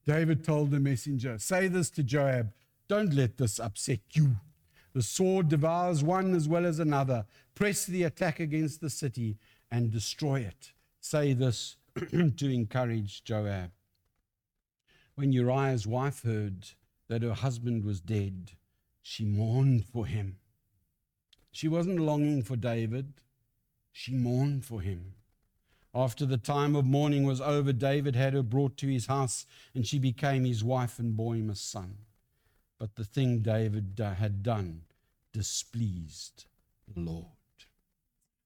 David 0.06 0.44
told 0.44 0.70
the 0.70 0.80
messenger, 0.80 1.38
Say 1.38 1.68
this 1.68 1.90
to 1.90 2.02
Joab, 2.02 2.52
don't 2.88 3.14
let 3.14 3.36
this 3.36 3.58
upset 3.58 4.00
you. 4.12 4.36
The 4.94 5.02
sword 5.02 5.48
devours 5.48 6.02
one 6.02 6.34
as 6.34 6.48
well 6.48 6.64
as 6.64 6.78
another. 6.78 7.26
Press 7.54 7.84
the 7.84 8.04
attack 8.04 8.40
against 8.40 8.80
the 8.80 8.90
city 8.90 9.38
and 9.70 9.90
destroy 9.90 10.40
it. 10.40 10.72
Say 11.00 11.32
this 11.32 11.76
to 12.10 12.48
encourage 12.48 13.24
Joab. 13.24 13.70
When 15.14 15.32
Uriah's 15.32 15.86
wife 15.86 16.22
heard 16.22 16.68
that 17.08 17.22
her 17.22 17.34
husband 17.34 17.84
was 17.84 18.00
dead, 18.00 18.52
she 19.08 19.24
mourned 19.24 19.86
for 19.86 20.04
him. 20.04 20.36
She 21.50 21.66
wasn't 21.66 21.98
longing 21.98 22.42
for 22.42 22.56
David, 22.56 23.14
she 23.90 24.12
mourned 24.12 24.66
for 24.66 24.82
him. 24.82 25.14
After 25.94 26.26
the 26.26 26.36
time 26.36 26.76
of 26.76 26.84
mourning 26.84 27.24
was 27.24 27.40
over, 27.40 27.72
David 27.72 28.14
had 28.14 28.34
her 28.34 28.42
brought 28.42 28.76
to 28.76 28.86
his 28.86 29.06
house, 29.06 29.46
and 29.74 29.86
she 29.86 29.98
became 29.98 30.44
his 30.44 30.62
wife 30.62 30.98
and 30.98 31.16
bore 31.16 31.34
him 31.34 31.48
a 31.48 31.54
son. 31.54 31.96
But 32.78 32.96
the 32.96 33.04
thing 33.04 33.38
David 33.38 33.98
had 33.98 34.42
done 34.42 34.82
displeased 35.32 36.44
the 36.86 37.00
Lord. 37.00 37.24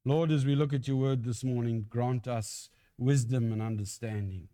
Lord, 0.05 0.31
as 0.31 0.47
we 0.47 0.55
look 0.55 0.73
at 0.73 0.87
your 0.87 0.97
word 0.97 1.25
this 1.25 1.43
morning, 1.43 1.87
grant 1.91 2.29
us 2.29 2.71
wisdom 2.97 3.53
and 3.53 3.61
understanding. 3.61 4.47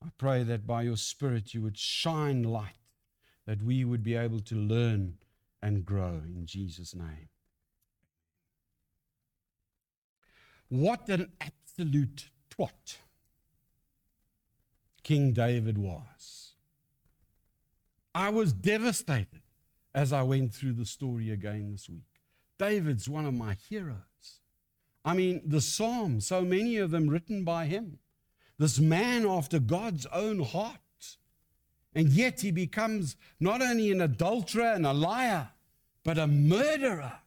I 0.00 0.10
pray 0.16 0.44
that 0.44 0.64
by 0.64 0.82
your 0.82 0.96
Spirit 0.96 1.54
you 1.54 1.62
would 1.62 1.76
shine 1.76 2.44
light 2.44 2.77
that 3.48 3.62
we 3.62 3.82
would 3.82 4.02
be 4.02 4.14
able 4.14 4.40
to 4.40 4.54
learn 4.54 5.14
and 5.62 5.82
grow 5.82 6.20
in 6.22 6.44
Jesus' 6.44 6.94
name. 6.94 7.30
What 10.68 11.08
an 11.08 11.32
absolute 11.40 12.28
twat 12.50 12.98
King 15.02 15.32
David 15.32 15.78
was. 15.78 16.52
I 18.14 18.28
was 18.28 18.52
devastated 18.52 19.40
as 19.94 20.12
I 20.12 20.24
went 20.24 20.52
through 20.52 20.74
the 20.74 20.84
story 20.84 21.30
again 21.30 21.72
this 21.72 21.88
week. 21.88 22.02
David's 22.58 23.08
one 23.08 23.24
of 23.24 23.32
my 23.32 23.56
heroes. 23.70 24.42
I 25.06 25.14
mean, 25.14 25.40
the 25.42 25.62
Psalms, 25.62 26.26
so 26.26 26.42
many 26.42 26.76
of 26.76 26.90
them 26.90 27.08
written 27.08 27.44
by 27.44 27.64
him. 27.64 27.98
This 28.58 28.78
man 28.78 29.24
after 29.26 29.58
God's 29.58 30.04
own 30.12 30.40
heart. 30.40 30.80
And 31.94 32.10
yet 32.10 32.40
he 32.40 32.50
becomes 32.50 33.16
not 33.40 33.62
only 33.62 33.90
an 33.90 34.00
adulterer 34.00 34.72
and 34.72 34.86
a 34.86 34.92
liar, 34.92 35.48
but 36.04 36.18
a 36.18 36.26
murderer. 36.26 37.20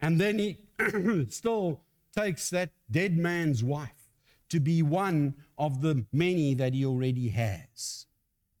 And 0.00 0.20
then 0.20 0.38
he 0.38 0.58
still 1.30 1.80
takes 2.14 2.50
that 2.50 2.70
dead 2.90 3.16
man's 3.16 3.62
wife 3.64 4.10
to 4.48 4.60
be 4.60 4.82
one 4.82 5.34
of 5.58 5.80
the 5.82 6.04
many 6.12 6.54
that 6.54 6.74
he 6.74 6.84
already 6.84 7.30
has. 7.30 8.06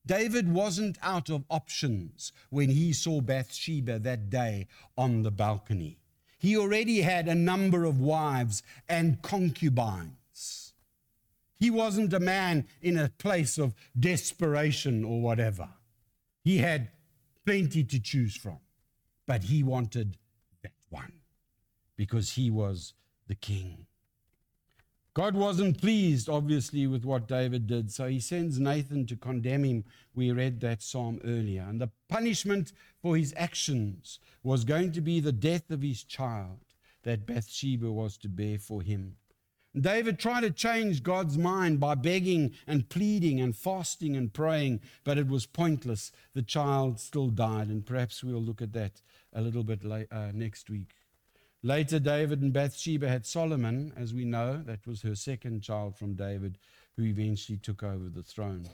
David 0.06 0.52
wasn't 0.52 0.98
out 1.02 1.30
of 1.30 1.44
options 1.48 2.32
when 2.50 2.70
he 2.70 2.92
saw 2.92 3.20
Bathsheba 3.20 3.98
that 4.00 4.28
day 4.28 4.66
on 4.98 5.22
the 5.22 5.30
balcony. 5.30 5.98
He 6.38 6.56
already 6.56 7.00
had 7.00 7.26
a 7.26 7.34
number 7.34 7.84
of 7.84 8.00
wives 8.00 8.62
and 8.88 9.22
concubines. 9.22 10.12
He 11.64 11.70
wasn't 11.70 12.12
a 12.12 12.20
man 12.20 12.66
in 12.82 12.98
a 12.98 13.08
place 13.08 13.56
of 13.56 13.74
desperation 13.98 15.02
or 15.02 15.22
whatever. 15.22 15.70
He 16.42 16.58
had 16.58 16.90
plenty 17.46 17.82
to 17.84 17.98
choose 17.98 18.36
from, 18.36 18.58
but 19.26 19.44
he 19.44 19.62
wanted 19.62 20.18
that 20.62 20.74
one 20.90 21.20
because 21.96 22.32
he 22.32 22.50
was 22.50 22.92
the 23.28 23.34
king. 23.34 23.86
God 25.14 25.34
wasn't 25.36 25.80
pleased, 25.80 26.28
obviously, 26.28 26.86
with 26.86 27.06
what 27.06 27.28
David 27.28 27.66
did, 27.66 27.90
so 27.90 28.08
he 28.08 28.20
sends 28.20 28.60
Nathan 28.60 29.06
to 29.06 29.16
condemn 29.16 29.64
him. 29.64 29.84
We 30.14 30.32
read 30.32 30.60
that 30.60 30.82
psalm 30.82 31.18
earlier. 31.24 31.64
And 31.66 31.80
the 31.80 31.90
punishment 32.10 32.74
for 33.00 33.16
his 33.16 33.32
actions 33.38 34.18
was 34.42 34.64
going 34.64 34.92
to 34.92 35.00
be 35.00 35.18
the 35.18 35.32
death 35.32 35.70
of 35.70 35.80
his 35.80 36.04
child 36.04 36.58
that 37.04 37.24
Bathsheba 37.24 37.90
was 37.90 38.18
to 38.18 38.28
bear 38.28 38.58
for 38.58 38.82
him. 38.82 39.16
David 39.78 40.18
tried 40.18 40.42
to 40.42 40.50
change 40.50 41.02
God's 41.02 41.36
mind 41.36 41.80
by 41.80 41.94
begging 41.94 42.52
and 42.66 42.88
pleading 42.88 43.40
and 43.40 43.56
fasting 43.56 44.16
and 44.16 44.32
praying, 44.32 44.80
but 45.02 45.18
it 45.18 45.26
was 45.26 45.46
pointless. 45.46 46.12
The 46.34 46.42
child 46.42 47.00
still 47.00 47.28
died, 47.28 47.68
and 47.68 47.84
perhaps 47.84 48.22
we'll 48.22 48.42
look 48.42 48.62
at 48.62 48.72
that 48.74 49.02
a 49.32 49.40
little 49.40 49.64
bit 49.64 49.80
uh, 49.84 50.30
next 50.32 50.70
week. 50.70 50.92
Later, 51.62 51.98
David 51.98 52.42
and 52.42 52.52
Bathsheba 52.52 53.08
had 53.08 53.26
Solomon, 53.26 53.92
as 53.96 54.14
we 54.14 54.24
know. 54.24 54.62
That 54.64 54.86
was 54.86 55.02
her 55.02 55.14
second 55.14 55.62
child 55.62 55.96
from 55.96 56.14
David, 56.14 56.58
who 56.96 57.04
eventually 57.04 57.58
took 57.58 57.82
over 57.82 58.08
the 58.08 58.22
throne 58.22 58.68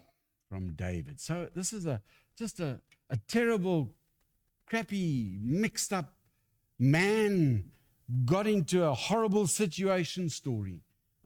from 0.48 0.72
David. 0.74 1.20
So 1.20 1.48
this 1.54 1.72
is 1.72 1.86
a 1.86 2.02
just 2.36 2.60
a, 2.60 2.80
a 3.08 3.16
terrible 3.28 3.94
crappy, 4.66 5.38
mixed 5.40 5.92
up 5.92 6.12
man 6.80 7.70
got 8.24 8.46
into 8.46 8.82
a 8.82 8.94
horrible 8.94 9.46
situation 9.46 10.28
story. 10.28 10.80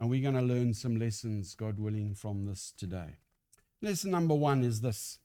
And 0.05 0.11
we're 0.11 0.21
going 0.21 0.35
to 0.35 0.43
learn 0.43 0.75
some 0.75 0.99
lessons, 0.99 1.55
God 1.55 1.81
willing, 1.81 2.15
from 2.15 2.45
this 2.45 2.75
today. 2.77 3.17
Lesson 3.81 4.11
number 4.11 4.35
one 4.35 4.63
is 4.63 4.83
this 4.83 5.19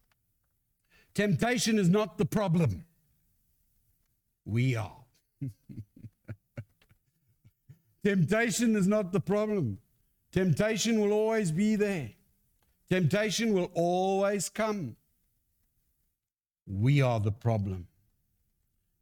Temptation 1.14 1.78
is 1.78 1.90
not 1.90 2.18
the 2.18 2.24
problem, 2.24 2.86
we 4.46 4.78
are. 4.78 5.04
Temptation 8.06 8.78
is 8.78 8.88
not 8.88 9.12
the 9.12 9.20
problem. 9.20 9.80
Temptation 10.32 11.02
will 11.02 11.12
always 11.12 11.52
be 11.52 11.76
there. 11.76 12.12
Temptation 12.90 13.52
will 13.52 13.72
always 13.74 14.48
come. 14.48 14.96
We 16.66 17.02
are 17.02 17.20
the 17.20 17.34
problem. 17.34 17.88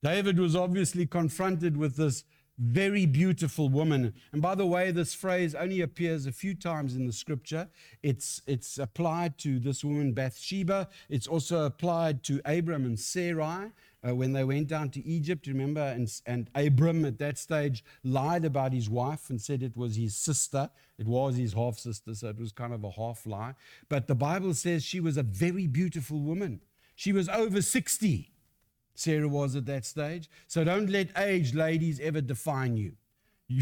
David 0.01 0.39
was 0.39 0.55
obviously 0.55 1.05
confronted 1.05 1.77
with 1.77 1.97
this 1.97 2.23
very 2.57 3.05
beautiful 3.05 3.69
woman. 3.69 4.13
And 4.31 4.41
by 4.41 4.55
the 4.55 4.65
way, 4.65 4.91
this 4.91 5.13
phrase 5.13 5.53
only 5.53 5.81
appears 5.81 6.25
a 6.25 6.31
few 6.31 6.55
times 6.55 6.95
in 6.95 7.05
the 7.05 7.13
scripture. 7.13 7.67
It's, 8.01 8.41
it's 8.47 8.79
applied 8.79 9.37
to 9.39 9.59
this 9.59 9.83
woman, 9.83 10.13
Bathsheba. 10.13 10.89
It's 11.09 11.27
also 11.27 11.65
applied 11.65 12.23
to 12.23 12.41
Abram 12.45 12.85
and 12.85 12.99
Sarai 12.99 13.71
uh, 14.07 14.15
when 14.15 14.33
they 14.33 14.43
went 14.43 14.67
down 14.67 14.89
to 14.91 15.05
Egypt, 15.05 15.47
remember? 15.47 15.81
And, 15.81 16.11
and 16.25 16.49
Abram 16.55 17.05
at 17.05 17.19
that 17.19 17.37
stage 17.37 17.83
lied 18.03 18.45
about 18.45 18.73
his 18.73 18.89
wife 18.89 19.29
and 19.29 19.39
said 19.39 19.61
it 19.61 19.77
was 19.77 19.95
his 19.95 20.15
sister. 20.15 20.69
It 20.97 21.07
was 21.07 21.37
his 21.37 21.53
half 21.53 21.77
sister, 21.77 22.15
so 22.15 22.29
it 22.29 22.39
was 22.39 22.51
kind 22.51 22.73
of 22.73 22.83
a 22.83 22.91
half 22.91 23.25
lie. 23.25 23.53
But 23.89 24.07
the 24.07 24.15
Bible 24.15 24.53
says 24.53 24.83
she 24.83 24.99
was 24.99 25.17
a 25.17 25.23
very 25.23 25.67
beautiful 25.67 26.19
woman. 26.19 26.61
She 26.95 27.11
was 27.11 27.29
over 27.29 27.61
60. 27.61 28.31
Sarah 28.97 29.27
was 29.27 29.55
at 29.55 29.67
that 29.67 29.85
stage. 29.85 30.27
So 30.47 30.63
don't 30.63 30.89
let 30.89 31.15
age, 31.17 31.53
ladies, 31.53 31.99
ever 31.99 32.19
define 32.19 32.77
you. 32.77 32.93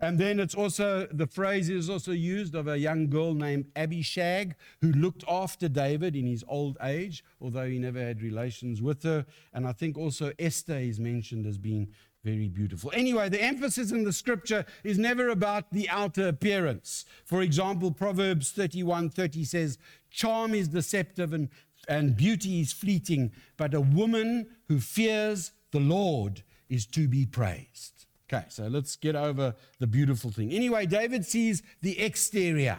and 0.00 0.18
then 0.18 0.40
it's 0.40 0.56
also, 0.56 1.06
the 1.12 1.28
phrase 1.28 1.70
is 1.70 1.88
also 1.88 2.10
used 2.10 2.56
of 2.56 2.66
a 2.66 2.76
young 2.76 3.08
girl 3.10 3.32
named 3.32 3.66
Abishag 3.76 4.56
who 4.80 4.90
looked 4.90 5.22
after 5.28 5.68
David 5.68 6.16
in 6.16 6.26
his 6.26 6.44
old 6.48 6.76
age, 6.82 7.22
although 7.40 7.68
he 7.68 7.78
never 7.78 8.00
had 8.00 8.22
relations 8.22 8.82
with 8.82 9.04
her. 9.04 9.24
And 9.54 9.64
I 9.64 9.72
think 9.72 9.96
also 9.96 10.32
Esther 10.36 10.78
is 10.78 10.98
mentioned 10.98 11.46
as 11.46 11.58
being 11.58 11.94
very 12.24 12.48
beautiful. 12.48 12.90
Anyway, 12.92 13.28
the 13.28 13.40
emphasis 13.40 13.92
in 13.92 14.02
the 14.02 14.12
scripture 14.12 14.66
is 14.82 14.98
never 14.98 15.28
about 15.28 15.72
the 15.72 15.88
outer 15.88 16.26
appearance. 16.26 17.04
For 17.24 17.40
example, 17.40 17.92
Proverbs 17.92 18.50
31 18.50 19.10
30 19.10 19.44
says, 19.44 19.78
Charm 20.10 20.54
is 20.54 20.68
deceptive 20.68 21.32
and 21.32 21.48
and 21.88 22.16
beauty 22.16 22.60
is 22.60 22.72
fleeting, 22.72 23.32
but 23.56 23.74
a 23.74 23.80
woman 23.80 24.46
who 24.68 24.78
fears 24.78 25.52
the 25.72 25.80
Lord 25.80 26.42
is 26.68 26.86
to 26.86 27.08
be 27.08 27.24
praised. 27.26 28.06
Okay, 28.30 28.44
so 28.48 28.66
let's 28.66 28.94
get 28.96 29.16
over 29.16 29.54
the 29.78 29.86
beautiful 29.86 30.30
thing. 30.30 30.52
Anyway, 30.52 30.84
David 30.84 31.24
sees 31.24 31.62
the 31.80 31.98
exterior. 31.98 32.78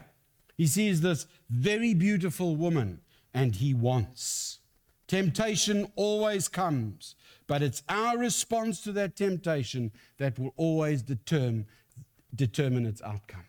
He 0.56 0.68
sees 0.68 1.02
this 1.02 1.26
very 1.50 1.94
beautiful 1.96 2.56
woman 2.56 3.02
and 3.34 3.56
he 3.56 3.74
wants. 3.74 4.60
Temptation 5.08 5.92
always 5.96 6.48
comes, 6.48 7.16
but 7.48 7.64
it's 7.64 7.82
our 7.90 8.16
response 8.16 8.82
to 8.82 8.92
that 8.92 9.16
temptation 9.16 9.92
that 10.18 10.38
will 10.38 10.54
always 10.56 11.02
determine, 11.02 11.66
determine 12.36 12.86
its 12.86 13.02
outcome. 13.02 13.49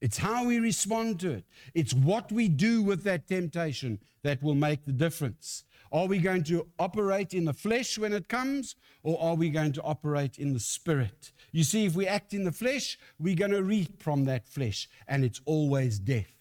It's 0.00 0.18
how 0.18 0.46
we 0.46 0.58
respond 0.60 1.18
to 1.20 1.30
it. 1.32 1.44
It's 1.74 1.92
what 1.92 2.30
we 2.30 2.48
do 2.48 2.82
with 2.82 3.02
that 3.04 3.26
temptation 3.26 3.98
that 4.22 4.42
will 4.42 4.54
make 4.54 4.84
the 4.84 4.92
difference. 4.92 5.64
Are 5.90 6.06
we 6.06 6.18
going 6.18 6.44
to 6.44 6.66
operate 6.78 7.34
in 7.34 7.46
the 7.46 7.52
flesh 7.52 7.98
when 7.98 8.12
it 8.12 8.28
comes, 8.28 8.76
or 9.02 9.20
are 9.20 9.34
we 9.34 9.50
going 9.50 9.72
to 9.72 9.82
operate 9.82 10.38
in 10.38 10.52
the 10.52 10.60
spirit? 10.60 11.32
You 11.50 11.64
see, 11.64 11.86
if 11.86 11.94
we 11.94 12.06
act 12.06 12.34
in 12.34 12.44
the 12.44 12.52
flesh, 12.52 12.98
we're 13.18 13.34
going 13.34 13.50
to 13.52 13.62
reap 13.62 14.02
from 14.02 14.24
that 14.26 14.46
flesh, 14.46 14.88
and 15.08 15.24
it's 15.24 15.40
always 15.46 15.98
death. 15.98 16.32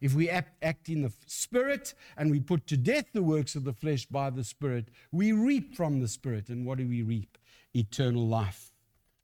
If 0.00 0.14
we 0.14 0.30
act, 0.30 0.88
in 0.88 1.02
the 1.02 1.12
spirit 1.26 1.94
and 2.16 2.30
we 2.30 2.40
put 2.40 2.66
to 2.68 2.76
death 2.76 3.06
the 3.12 3.22
works 3.22 3.56
of 3.56 3.64
the 3.64 3.72
flesh 3.72 4.06
by 4.06 4.30
the 4.30 4.44
spirit, 4.44 4.88
we 5.10 5.32
reap 5.32 5.74
from 5.74 6.00
the 6.00 6.08
spirit. 6.08 6.48
And 6.48 6.64
what 6.64 6.78
do 6.78 6.86
we 6.86 7.02
reap? 7.02 7.36
Eternal 7.74 8.26
life. 8.26 8.67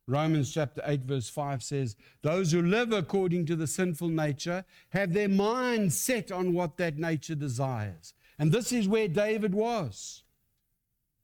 Romans 0.06 0.52
chapter 0.52 0.82
8, 0.84 1.00
verse 1.02 1.30
5 1.30 1.62
says, 1.62 1.96
Those 2.22 2.52
who 2.52 2.60
live 2.60 2.92
according 2.92 3.46
to 3.46 3.56
the 3.56 3.66
sinful 3.66 4.08
nature 4.08 4.64
have 4.90 5.12
their 5.12 5.28
mind 5.28 5.92
set 5.92 6.30
on 6.30 6.52
what 6.52 6.76
that 6.76 6.98
nature 6.98 7.34
desires. 7.34 8.12
And 8.38 8.52
this 8.52 8.70
is 8.72 8.86
where 8.86 9.08
David 9.08 9.54
was, 9.54 10.22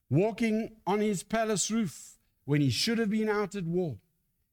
walking 0.09 0.77
on 0.87 1.01
his 1.01 1.23
palace 1.23 1.71
roof 1.71 2.17
when 2.45 2.61
he 2.61 2.71
should 2.71 2.99
have 2.99 3.11
been 3.11 3.29
out 3.29 3.55
at 3.55 3.65
war. 3.65 3.99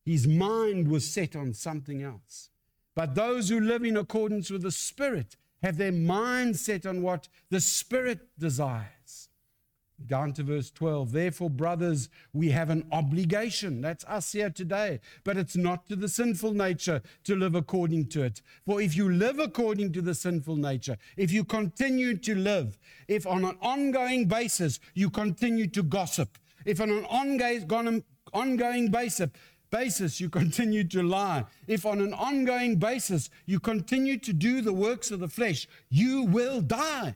His 0.05 0.27
mind 0.27 0.89
was 0.89 1.09
set 1.09 1.35
on 1.35 1.53
something 1.53 2.01
else. 2.01 2.49
But 2.95 3.15
those 3.15 3.49
who 3.49 3.59
live 3.59 3.83
in 3.83 3.95
accordance 3.95 4.49
with 4.49 4.63
the 4.63 4.71
Spirit 4.71 5.37
have 5.61 5.77
their 5.77 5.91
mind 5.91 6.57
set 6.57 6.85
on 6.85 7.01
what 7.01 7.27
the 7.49 7.61
Spirit 7.61 8.27
desires. 8.37 9.26
Down 10.05 10.31
to 10.33 10.43
verse 10.43 10.69
12. 10.69 11.11
Therefore, 11.11 11.49
brothers, 11.49 12.09
we 12.31 12.49
have 12.51 12.69
an 12.69 12.85
obligation. 12.91 13.81
That's 13.81 14.05
us 14.05 14.31
here 14.31 14.51
today. 14.51 14.99
But 15.23 15.37
it's 15.37 15.57
not 15.57 15.87
to 15.87 15.95
the 15.95 16.07
sinful 16.07 16.53
nature 16.53 17.01
to 17.23 17.35
live 17.35 17.55
according 17.55 18.07
to 18.09 18.23
it. 18.23 18.41
For 18.65 18.79
if 18.79 18.95
you 18.95 19.11
live 19.11 19.39
according 19.39 19.93
to 19.93 20.01
the 20.01 20.13
sinful 20.13 20.55
nature, 20.57 20.97
if 21.17 21.31
you 21.31 21.43
continue 21.43 22.15
to 22.17 22.35
live, 22.35 22.77
if 23.07 23.25
on 23.25 23.43
an 23.43 23.57
ongoing 23.59 24.27
basis 24.27 24.79
you 24.93 25.09
continue 25.09 25.67
to 25.67 25.81
gossip, 25.81 26.37
if 26.63 26.79
on 26.79 26.91
an 26.91 27.05
ongoing, 28.33 28.91
basis, 28.91 29.29
basis 29.71 30.21
you 30.21 30.29
continue 30.29 30.83
to 30.83 31.01
lie, 31.01 31.43
if 31.67 31.85
on 31.85 32.01
an 32.01 32.13
ongoing 32.13 32.75
basis 32.75 33.29
you 33.45 33.59
continue 33.59 34.17
to 34.19 34.31
do 34.31 34.61
the 34.61 34.73
works 34.73 35.09
of 35.09 35.19
the 35.19 35.27
flesh, 35.27 35.67
you 35.89 36.23
will 36.23 36.61
die. 36.61 37.15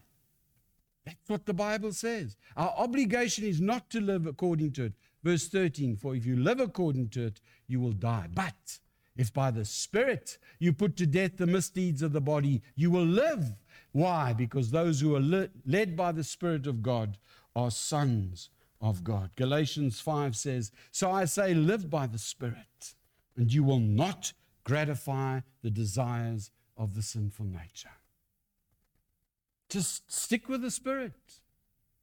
That's 1.05 1.29
what 1.29 1.45
the 1.45 1.53
Bible 1.53 1.93
says. 1.93 2.37
Our 2.55 2.73
obligation 2.77 3.45
is 3.45 3.59
not 3.59 3.89
to 3.89 4.01
live 4.01 4.27
according 4.27 4.73
to 4.73 4.85
it. 4.85 4.93
Verse 5.23 5.47
13 5.47 5.95
For 5.95 6.15
if 6.15 6.25
you 6.25 6.35
live 6.35 6.59
according 6.59 7.09
to 7.09 7.27
it, 7.27 7.41
you 7.67 7.79
will 7.79 7.91
die. 7.91 8.27
But 8.33 8.79
if 9.17 9.33
by 9.33 9.51
the 9.51 9.65
Spirit 9.65 10.37
you 10.59 10.73
put 10.73 10.95
to 10.97 11.05
death 11.05 11.37
the 11.37 11.47
misdeeds 11.47 12.01
of 12.01 12.13
the 12.13 12.21
body, 12.21 12.61
you 12.75 12.91
will 12.91 13.05
live. 13.05 13.55
Why? 13.91 14.33
Because 14.33 14.71
those 14.71 15.01
who 15.01 15.15
are 15.15 15.49
led 15.65 15.95
by 15.95 16.11
the 16.11 16.23
Spirit 16.23 16.67
of 16.67 16.81
God 16.81 17.17
are 17.55 17.71
sons 17.71 18.49
of 18.79 19.03
God. 19.03 19.31
Galatians 19.35 19.99
5 19.99 20.35
says, 20.35 20.71
So 20.91 21.11
I 21.11 21.25
say, 21.25 21.53
live 21.53 21.89
by 21.89 22.07
the 22.07 22.17
Spirit, 22.17 22.95
and 23.35 23.53
you 23.53 23.63
will 23.63 23.79
not 23.79 24.33
gratify 24.63 25.41
the 25.61 25.69
desires 25.69 26.51
of 26.77 26.95
the 26.95 27.01
sinful 27.01 27.45
nature. 27.45 27.89
Just 29.71 30.11
stick 30.11 30.49
with 30.49 30.61
the 30.61 30.69
Spirit. 30.69 31.13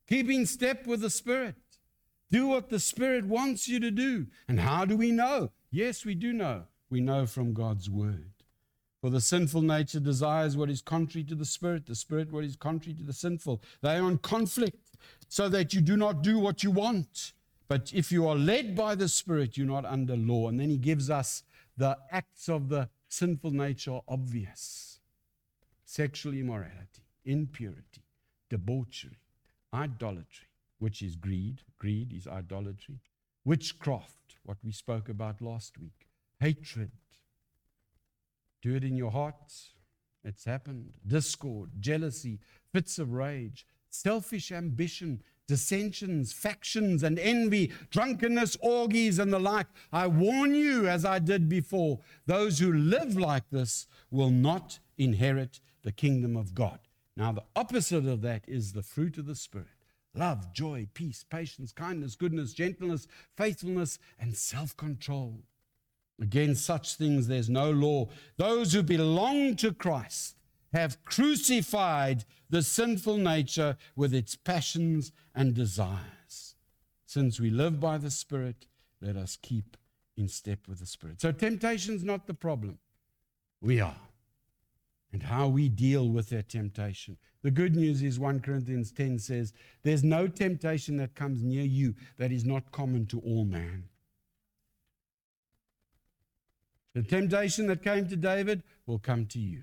Keep 0.09 0.31
in 0.31 0.47
step 0.47 0.87
with 0.87 1.03
the 1.03 1.11
Spirit. 1.11 1.55
Do 2.31 2.47
what 2.47 2.71
the 2.71 2.81
Spirit 2.81 3.27
wants 3.27 3.69
you 3.69 3.79
to 3.81 3.91
do. 3.91 4.27
And 4.49 4.59
how 4.61 4.85
do 4.85 4.97
we 4.97 5.13
know? 5.13 5.51
Yes, 5.71 6.05
we 6.05 6.15
do 6.15 6.33
know. 6.33 6.65
We 6.91 7.01
know 7.01 7.27
from 7.27 7.53
God's 7.53 7.91
Word. 7.91 8.33
For 9.01 9.11
the 9.11 9.21
sinful 9.21 9.63
nature 9.63 10.01
desires 10.01 10.57
what 10.57 10.71
is 10.71 10.81
contrary 10.81 11.25
to 11.25 11.35
the 11.35 11.45
Spirit, 11.45 11.87
the 11.87 11.95
Spirit 11.95 12.33
what 12.33 12.45
is 12.45 12.57
contrary 12.57 12.95
to 12.95 13.05
the 13.05 13.13
sinful. 13.13 13.63
They 13.83 13.97
are 13.97 14.09
in 14.09 14.19
conflict 14.19 14.97
so 15.29 15.49
that 15.51 15.75
you 15.75 15.81
do 15.81 15.97
not 15.97 16.23
do 16.23 16.39
what 16.39 16.65
you 16.65 16.71
want. 16.71 17.33
But 17.69 17.93
if 17.95 18.11
you 18.11 18.27
are 18.27 18.35
led 18.35 18.75
by 18.75 18.95
the 18.95 19.09
Spirit, 19.09 19.57
you're 19.57 19.67
not 19.67 19.85
under 19.85 20.17
law. 20.17 20.49
And 20.49 20.59
then 20.59 20.71
he 20.71 20.79
gives 20.79 21.11
us 21.11 21.43
the 21.77 21.99
acts 22.11 22.49
of 22.49 22.71
the 22.71 22.89
sinful 23.09 23.51
nature 23.51 24.01
obvious 24.09 24.89
sexual 25.85 26.35
immorality, 26.35 27.03
impurity, 27.29 28.03
debauchery, 28.49 29.19
idolatry, 29.73 30.49
which 30.79 31.03
is 31.03 31.15
greed. 31.15 31.61
Greed 31.79 32.13
is 32.13 32.27
idolatry. 32.27 32.99
Witchcraft, 33.45 34.37
what 34.45 34.57
we 34.65 34.73
spoke 34.73 35.09
about 35.09 35.43
last 35.43 35.79
week. 35.79 36.09
Hatred. 36.41 36.91
Do 38.63 38.75
it 38.75 38.83
in 38.83 38.97
your 38.97 39.11
hearts. 39.11 39.75
It's 40.25 40.45
happened. 40.45 40.91
Discord, 41.07 41.71
jealousy, 41.79 42.41
fits 42.73 42.99
of 42.99 43.13
rage, 43.13 43.67
selfish 43.91 44.51
ambition, 44.51 45.23
dissensions, 45.47 46.33
factions, 46.33 47.03
and 47.03 47.19
envy, 47.19 47.73
drunkenness, 47.91 48.57
orgies, 48.61 49.19
and 49.19 49.33
the 49.33 49.39
like. 49.39 49.67
I 49.93 50.07
warn 50.07 50.55
you, 50.55 50.89
as 50.89 51.05
I 51.05 51.19
did 51.19 51.49
before, 51.49 52.01
those 52.27 52.59
who 52.59 52.73
live 52.73 53.17
like 53.17 53.49
this 53.51 53.87
will 54.11 54.31
not 54.31 54.79
inherit 54.97 55.61
the 55.83 55.93
kingdom 55.93 56.37
of 56.37 56.55
God. 56.55 56.81
Now, 57.19 57.33
the 57.33 57.43
opposite 57.57 58.07
of 58.07 58.23
that 58.23 58.45
is 58.47 58.73
the 58.73 58.83
fruit 58.83 59.19
of 59.19 59.27
the 59.27 59.35
Spirit 59.35 59.67
love, 60.15 60.53
joy, 60.53 60.87
peace, 60.95 61.25
patience, 61.29 61.73
kindness, 61.73 62.15
goodness, 62.15 62.53
gentleness, 62.53 63.09
faithfulness, 63.37 63.99
and 64.21 64.37
self 64.37 64.77
control. 64.77 65.43
Against 66.21 66.65
such 66.65 66.95
things 66.95 67.27
there's 67.27 67.51
no 67.51 67.71
law. 67.73 68.09
Those 68.37 68.73
who 68.73 68.85
belong 68.85 69.57
to 69.57 69.73
Christ 69.73 70.37
have 70.73 71.05
crucified 71.05 72.25
the 72.51 72.63
sinful 72.63 73.17
nature 73.17 73.77
with 73.97 74.15
its 74.15 74.37
passions 74.37 75.11
and 75.35 75.55
desires. 75.55 76.55
Since 77.05 77.41
we 77.41 77.51
live 77.51 77.81
by 77.81 77.99
the 77.99 78.11
Spirit, 78.13 78.67
let 79.01 79.17
us 79.17 79.37
keep 79.41 79.77
in 80.17 80.29
step 80.29 80.69
with 80.69 80.79
the 80.79 80.87
Spirit. 80.87 81.21
So 81.21 81.33
temptation 81.33 81.97
is 81.97 82.05
not 82.05 82.29
the 82.29 82.35
problem. 82.35 82.79
We 83.61 83.81
are. 83.81 84.08
And 85.13 85.23
how 85.23 85.49
we 85.49 85.69
deal 85.69 86.09
with 86.11 86.29
that 86.31 86.51
temptation. 86.51 87.17
The 87.43 87.51
good 87.51 87.75
news 87.75 88.03
is 88.03 88.19
1 88.19 88.41
Corinthians 88.41 88.93
10 88.93 89.19
says, 89.21 89.53
There's 89.83 90.05
no 90.05 90.27
temptation 90.27 90.97
that 90.99 91.15
comes 91.15 91.43
near 91.43 91.65
you 91.65 91.95
that 92.19 92.31
is 92.31 92.45
not 92.45 92.73
common 92.73 93.07
to 93.07 93.21
all 93.21 93.45
man. 93.45 93.85
The 96.95 97.03
temptation 97.03 97.69
that 97.69 97.83
came 97.83 98.09
to 98.09 98.17
David 98.17 98.63
will 98.87 98.99
come 98.99 99.27
to 99.27 99.39
you. 99.39 99.63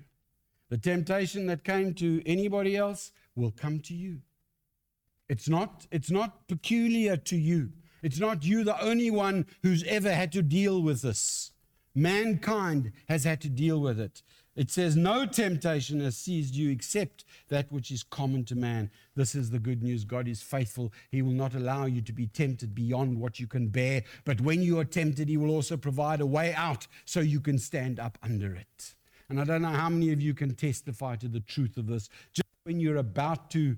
The 0.68 0.78
temptation 0.78 1.46
that 1.46 1.64
came 1.64 1.94
to 1.94 2.22
anybody 2.26 2.76
else 2.76 3.12
will 3.34 3.50
come 3.50 3.80
to 3.80 3.94
you. 3.94 4.22
It's 5.28 5.48
not, 5.48 5.86
it's 5.90 6.10
not 6.10 6.48
peculiar 6.48 7.16
to 7.16 7.36
you. 7.36 7.72
It's 8.02 8.18
not 8.18 8.44
you, 8.44 8.64
the 8.64 8.80
only 8.82 9.10
one 9.10 9.46
who's 9.62 9.84
ever 9.84 10.12
had 10.12 10.32
to 10.32 10.42
deal 10.42 10.82
with 10.82 11.02
this. 11.02 11.52
Mankind 11.94 12.92
has 13.08 13.24
had 13.24 13.40
to 13.42 13.48
deal 13.48 13.80
with 13.80 13.98
it. 13.98 14.22
It 14.56 14.70
says, 14.70 14.96
No 14.96 15.26
temptation 15.26 16.00
has 16.00 16.16
seized 16.16 16.54
you 16.54 16.70
except 16.70 17.24
that 17.48 17.70
which 17.70 17.90
is 17.90 18.02
common 18.02 18.44
to 18.46 18.56
man. 18.56 18.90
This 19.14 19.34
is 19.34 19.50
the 19.50 19.58
good 19.58 19.82
news. 19.82 20.04
God 20.04 20.26
is 20.26 20.40
faithful. 20.40 20.92
He 21.10 21.20
will 21.20 21.32
not 21.32 21.54
allow 21.54 21.84
you 21.84 22.00
to 22.00 22.12
be 22.12 22.26
tempted 22.26 22.74
beyond 22.74 23.20
what 23.20 23.38
you 23.38 23.46
can 23.46 23.68
bear. 23.68 24.02
But 24.24 24.40
when 24.40 24.62
you 24.62 24.78
are 24.78 24.84
tempted, 24.84 25.28
He 25.28 25.36
will 25.36 25.50
also 25.50 25.76
provide 25.76 26.22
a 26.22 26.26
way 26.26 26.54
out 26.54 26.86
so 27.04 27.20
you 27.20 27.40
can 27.40 27.58
stand 27.58 28.00
up 28.00 28.18
under 28.22 28.54
it. 28.54 28.94
And 29.28 29.40
I 29.40 29.44
don't 29.44 29.62
know 29.62 29.68
how 29.68 29.90
many 29.90 30.12
of 30.12 30.20
you 30.22 30.32
can 30.34 30.54
testify 30.54 31.16
to 31.16 31.28
the 31.28 31.40
truth 31.40 31.76
of 31.76 31.86
this. 31.86 32.08
Just 32.32 32.48
when 32.64 32.80
you're 32.80 32.96
about 32.96 33.50
to 33.50 33.76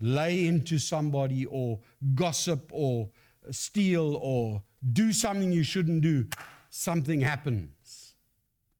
lay 0.00 0.46
into 0.46 0.78
somebody 0.78 1.46
or 1.46 1.80
gossip 2.14 2.70
or 2.72 3.08
steal 3.50 4.16
or 4.16 4.62
do 4.92 5.12
something 5.12 5.52
you 5.52 5.64
shouldn't 5.64 6.02
do, 6.02 6.26
something 6.70 7.20
happens. 7.20 7.73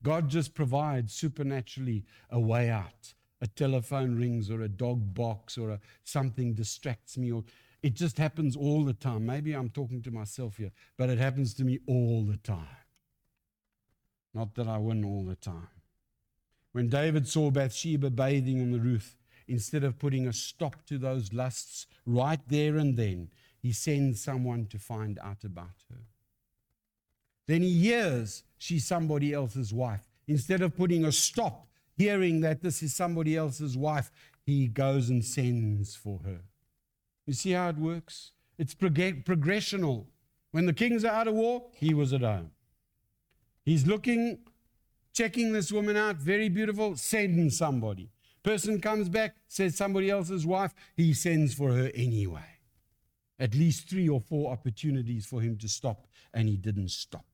God 0.04 0.28
just 0.28 0.54
provides 0.54 1.14
supernaturally 1.14 2.04
a 2.30 2.38
way 2.38 2.70
out. 2.70 3.14
A 3.40 3.46
telephone 3.48 4.16
rings 4.16 4.50
or 4.50 4.62
a 4.62 4.68
dog 4.68 5.14
barks 5.14 5.58
or 5.58 5.70
a, 5.70 5.80
something 6.04 6.54
distracts 6.54 7.18
me 7.18 7.32
or 7.32 7.42
it 7.82 7.94
just 7.94 8.16
happens 8.16 8.56
all 8.56 8.84
the 8.84 8.94
time. 8.94 9.26
Maybe 9.26 9.52
I'm 9.52 9.68
talking 9.68 10.00
to 10.02 10.10
myself 10.10 10.56
here, 10.56 10.70
but 10.96 11.10
it 11.10 11.18
happens 11.18 11.52
to 11.54 11.64
me 11.64 11.80
all 11.86 12.22
the 12.22 12.38
time. 12.38 12.66
Not 14.32 14.54
that 14.54 14.68
I 14.68 14.78
win 14.78 15.04
all 15.04 15.24
the 15.24 15.36
time. 15.36 15.68
When 16.72 16.88
David 16.88 17.28
saw 17.28 17.50
Bathsheba 17.50 18.10
bathing 18.10 18.60
on 18.60 18.72
the 18.72 18.80
roof, 18.80 19.16
instead 19.46 19.84
of 19.84 19.98
putting 19.98 20.26
a 20.26 20.32
stop 20.32 20.86
to 20.86 20.98
those 20.98 21.32
lusts 21.32 21.86
right 22.06 22.40
there 22.48 22.76
and 22.76 22.96
then, 22.96 23.30
he 23.60 23.72
sends 23.72 24.22
someone 24.22 24.66
to 24.66 24.78
find 24.78 25.18
out 25.22 25.44
about 25.44 25.84
her. 25.90 26.00
Then 27.46 27.62
he 27.62 27.78
hears 27.78 28.44
she's 28.58 28.86
somebody 28.86 29.32
else's 29.32 29.72
wife. 29.72 30.08
Instead 30.26 30.62
of 30.62 30.76
putting 30.76 31.04
a 31.04 31.12
stop, 31.12 31.66
hearing 31.96 32.40
that 32.40 32.62
this 32.62 32.82
is 32.82 32.94
somebody 32.94 33.36
else's 33.36 33.76
wife, 33.76 34.10
he 34.44 34.66
goes 34.66 35.10
and 35.10 35.24
sends 35.24 35.94
for 35.94 36.20
her. 36.24 36.40
You 37.26 37.34
see 37.34 37.52
how 37.52 37.68
it 37.68 37.78
works? 37.78 38.32
It's 38.58 38.74
prog- 38.74 39.24
progressional. 39.24 40.06
When 40.52 40.66
the 40.66 40.72
kings 40.72 41.04
are 41.04 41.12
out 41.12 41.28
of 41.28 41.34
war, 41.34 41.66
he 41.74 41.94
was 41.94 42.12
at 42.12 42.20
home. 42.20 42.50
He's 43.64 43.86
looking 43.86 44.38
checking 45.14 45.52
this 45.52 45.72
woman 45.72 45.96
out, 45.96 46.16
very 46.16 46.48
beautiful, 46.48 46.96
sending 46.96 47.48
somebody. 47.48 48.10
Person 48.42 48.80
comes 48.80 49.08
back, 49.08 49.36
says 49.46 49.76
somebody 49.76 50.10
else's 50.10 50.44
wife, 50.44 50.74
he 50.96 51.14
sends 51.14 51.54
for 51.54 51.72
her 51.72 51.90
anyway. 51.94 52.44
At 53.38 53.54
least 53.54 53.88
three 53.88 54.08
or 54.08 54.20
four 54.20 54.52
opportunities 54.52 55.24
for 55.24 55.40
him 55.40 55.56
to 55.58 55.68
stop, 55.68 56.06
and 56.34 56.48
he 56.48 56.56
didn't 56.56 56.90
stop. 56.90 57.24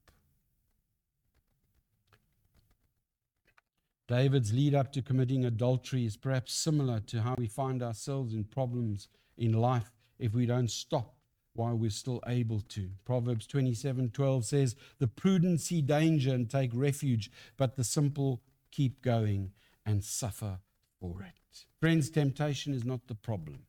David's 4.11 4.53
lead 4.53 4.75
up 4.75 4.93
to 4.93 5.03
committing 5.03 5.45
adultery 5.45 6.05
is 6.05 6.17
perhaps 6.17 6.53
similar 6.53 6.99
to 6.99 7.23
how 7.23 7.37
we 7.39 7.47
find 7.47 7.81
ourselves 7.81 8.35
in 8.35 8.43
problems 8.43 9.07
in 9.37 9.53
life 9.53 9.93
if 10.19 10.35
we 10.35 10.47
don't 10.47 10.69
stop 10.69 11.15
while 11.53 11.77
we're 11.77 11.91
still 11.91 12.21
able 12.27 12.61
to. 12.61 12.91
Proverbs 13.05 13.47
27:12 13.47 14.45
says, 14.45 14.75
"The 14.99 15.07
prudent 15.07 15.61
see 15.61 15.81
danger 15.81 16.35
and 16.35 16.51
take 16.51 16.75
refuge, 16.75 17.31
but 17.57 17.77
the 17.77 17.85
simple 17.85 18.43
keep 18.73 19.01
going 19.01 19.53
and 19.87 20.03
suffer 20.03 20.59
for 20.99 21.23
it." 21.23 21.67
Friends, 21.79 22.11
temptation 22.11 22.75
is 22.75 22.85
not 22.85 23.07
the 23.07 23.15
problem. 23.15 23.69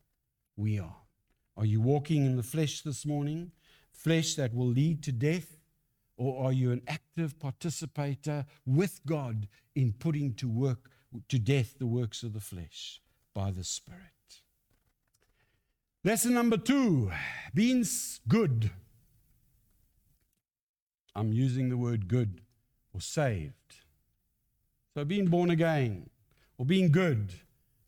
We 0.56 0.80
are. 0.80 1.04
Are 1.56 1.68
you 1.68 1.82
walking 1.82 2.26
in 2.26 2.36
the 2.36 2.42
flesh 2.42 2.82
this 2.82 3.06
morning? 3.06 3.52
Flesh 3.92 4.34
that 4.34 4.56
will 4.56 4.70
lead 4.70 5.04
to 5.04 5.12
death? 5.12 5.61
Or 6.22 6.46
are 6.46 6.54
you 6.54 6.72
an 6.72 6.84
active 6.88 7.40
participator 7.40 8.46
with 8.64 9.02
God 9.08 9.48
in 9.74 9.92
putting 9.94 10.36
to 10.36 10.48
work 10.48 10.92
to 11.30 11.40
death 11.40 11.80
the 11.80 11.88
works 11.88 12.22
of 12.22 12.34
the 12.34 12.40
flesh 12.40 13.02
by 13.34 13.50
the 13.50 13.64
Spirit? 13.64 14.04
Lesson 16.04 16.36
number 16.36 16.58
two 16.58 17.12
being 17.56 17.84
good. 18.28 18.70
I'm 21.16 21.34
using 21.34 21.70
the 21.70 21.78
word 21.78 22.08
good 22.08 22.42
or 22.94 23.02
saved. 23.02 23.78
So 24.94 25.04
being 25.04 25.26
born 25.26 25.50
again 25.50 26.12
or 26.60 26.68
being 26.68 26.92
good 26.92 27.34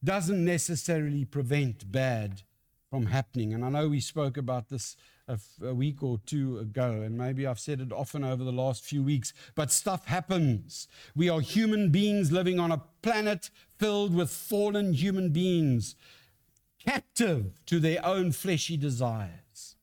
doesn't 0.03 0.43
necessarily 0.43 1.23
prevent 1.23 1.91
bad 1.91 2.41
from 2.89 3.05
happening. 3.05 3.53
And 3.53 3.63
I 3.63 3.69
know 3.69 3.89
we 3.89 3.99
spoke 3.99 4.37
about 4.37 4.69
this 4.69 4.97
a, 5.27 5.73
week 5.73 6.03
or 6.03 6.19
two 6.25 6.57
ago, 6.59 7.01
and 7.01 7.17
maybe 7.17 7.47
I've 7.47 7.59
said 7.59 7.79
it 7.79 7.91
often 7.91 8.23
over 8.23 8.43
the 8.43 8.51
last 8.51 8.83
few 8.83 9.03
weeks, 9.03 9.33
but 9.55 9.71
stuff 9.71 10.05
happens. 10.05 10.87
We 11.15 11.29
are 11.29 11.41
human 11.41 11.89
beings 11.89 12.31
living 12.31 12.59
on 12.59 12.71
a 12.71 12.81
planet 13.01 13.49
filled 13.77 14.13
with 14.13 14.29
fallen 14.29 14.93
human 14.93 15.29
beings 15.29 15.95
captive 16.85 17.53
to 17.65 17.79
their 17.79 18.05
own 18.05 18.31
fleshy 18.31 18.77
desires. 18.77 19.75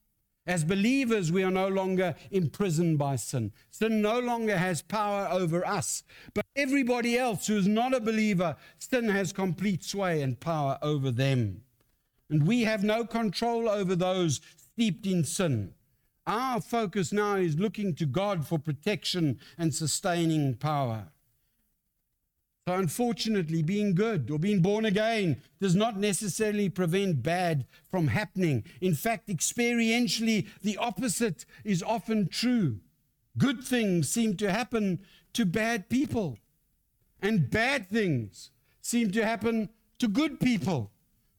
As 0.46 0.64
believers, 0.64 1.30
we 1.30 1.42
are 1.42 1.50
no 1.50 1.68
longer 1.68 2.14
imprisoned 2.30 2.98
by 2.98 3.16
sin. 3.16 3.52
Sin 3.70 4.02
no 4.02 4.18
longer 4.18 4.56
has 4.56 4.82
power 4.82 5.28
over 5.30 5.66
us. 5.66 6.02
But 6.34 6.46
everybody 6.56 7.16
else 7.16 7.46
who 7.46 7.56
is 7.56 7.68
not 7.68 7.94
a 7.94 8.00
believer, 8.00 8.56
sin 8.78 9.08
has 9.08 9.32
complete 9.32 9.84
sway 9.84 10.22
and 10.22 10.40
power 10.40 10.78
over 10.82 11.10
them. 11.10 11.62
And 12.30 12.46
we 12.46 12.62
have 12.62 12.82
no 12.82 13.04
control 13.04 13.68
over 13.68 13.94
those 13.94 14.40
steeped 14.80 15.06
in 15.06 15.22
sin. 15.22 15.74
Our 16.26 16.58
focus 16.58 17.12
now 17.12 17.34
is 17.34 17.58
looking 17.58 17.94
to 17.96 18.06
God 18.06 18.46
for 18.46 18.58
protection 18.58 19.38
and 19.58 19.74
sustaining 19.74 20.54
power. 20.54 21.08
So, 22.66 22.76
unfortunately, 22.76 23.62
being 23.62 23.94
good 23.94 24.30
or 24.30 24.38
being 24.38 24.62
born 24.62 24.86
again 24.86 25.42
does 25.60 25.74
not 25.74 25.98
necessarily 25.98 26.70
prevent 26.70 27.22
bad 27.22 27.66
from 27.90 28.06
happening. 28.06 28.64
In 28.80 28.94
fact, 28.94 29.28
experientially, 29.28 30.48
the 30.62 30.78
opposite 30.78 31.44
is 31.62 31.82
often 31.82 32.26
true. 32.28 32.80
Good 33.36 33.62
things 33.62 34.08
seem 34.08 34.34
to 34.38 34.50
happen 34.50 35.00
to 35.34 35.44
bad 35.44 35.90
people, 35.90 36.38
and 37.20 37.50
bad 37.50 37.90
things 37.90 38.50
seem 38.80 39.10
to 39.10 39.26
happen 39.26 39.68
to 39.98 40.08
good 40.08 40.40
people. 40.40 40.90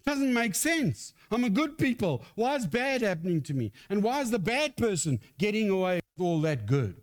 Doesn't 0.05 0.33
make 0.33 0.55
sense. 0.55 1.13
I'm 1.31 1.43
a 1.43 1.49
good 1.49 1.77
people. 1.77 2.23
Why 2.35 2.55
is 2.55 2.67
bad 2.67 3.01
happening 3.01 3.41
to 3.43 3.53
me? 3.53 3.71
And 3.89 4.03
why 4.03 4.21
is 4.21 4.31
the 4.31 4.39
bad 4.39 4.75
person 4.75 5.19
getting 5.37 5.69
away 5.69 6.01
with 6.17 6.25
all 6.25 6.41
that 6.41 6.65
good? 6.65 7.01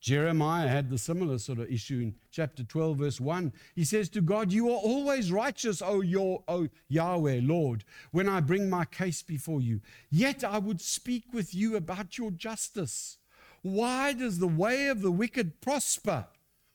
Jeremiah 0.00 0.68
had 0.68 0.88
the 0.88 0.98
similar 0.98 1.36
sort 1.38 1.58
of 1.58 1.68
issue 1.68 1.98
in 1.98 2.14
chapter 2.30 2.62
12, 2.62 2.98
verse 2.98 3.20
1. 3.20 3.52
He 3.74 3.84
says 3.84 4.08
to 4.10 4.20
God, 4.20 4.52
You 4.52 4.68
are 4.68 4.78
always 4.78 5.32
righteous, 5.32 5.82
O, 5.82 6.00
your, 6.00 6.44
o 6.46 6.68
Yahweh, 6.88 7.40
Lord, 7.42 7.84
when 8.12 8.28
I 8.28 8.40
bring 8.40 8.70
my 8.70 8.84
case 8.84 9.22
before 9.22 9.60
you. 9.60 9.80
Yet 10.08 10.44
I 10.44 10.58
would 10.58 10.80
speak 10.80 11.24
with 11.32 11.54
you 11.54 11.74
about 11.74 12.18
your 12.18 12.30
justice. 12.30 13.18
Why 13.62 14.12
does 14.12 14.38
the 14.38 14.46
way 14.46 14.86
of 14.86 15.02
the 15.02 15.10
wicked 15.10 15.60
prosper? 15.60 16.26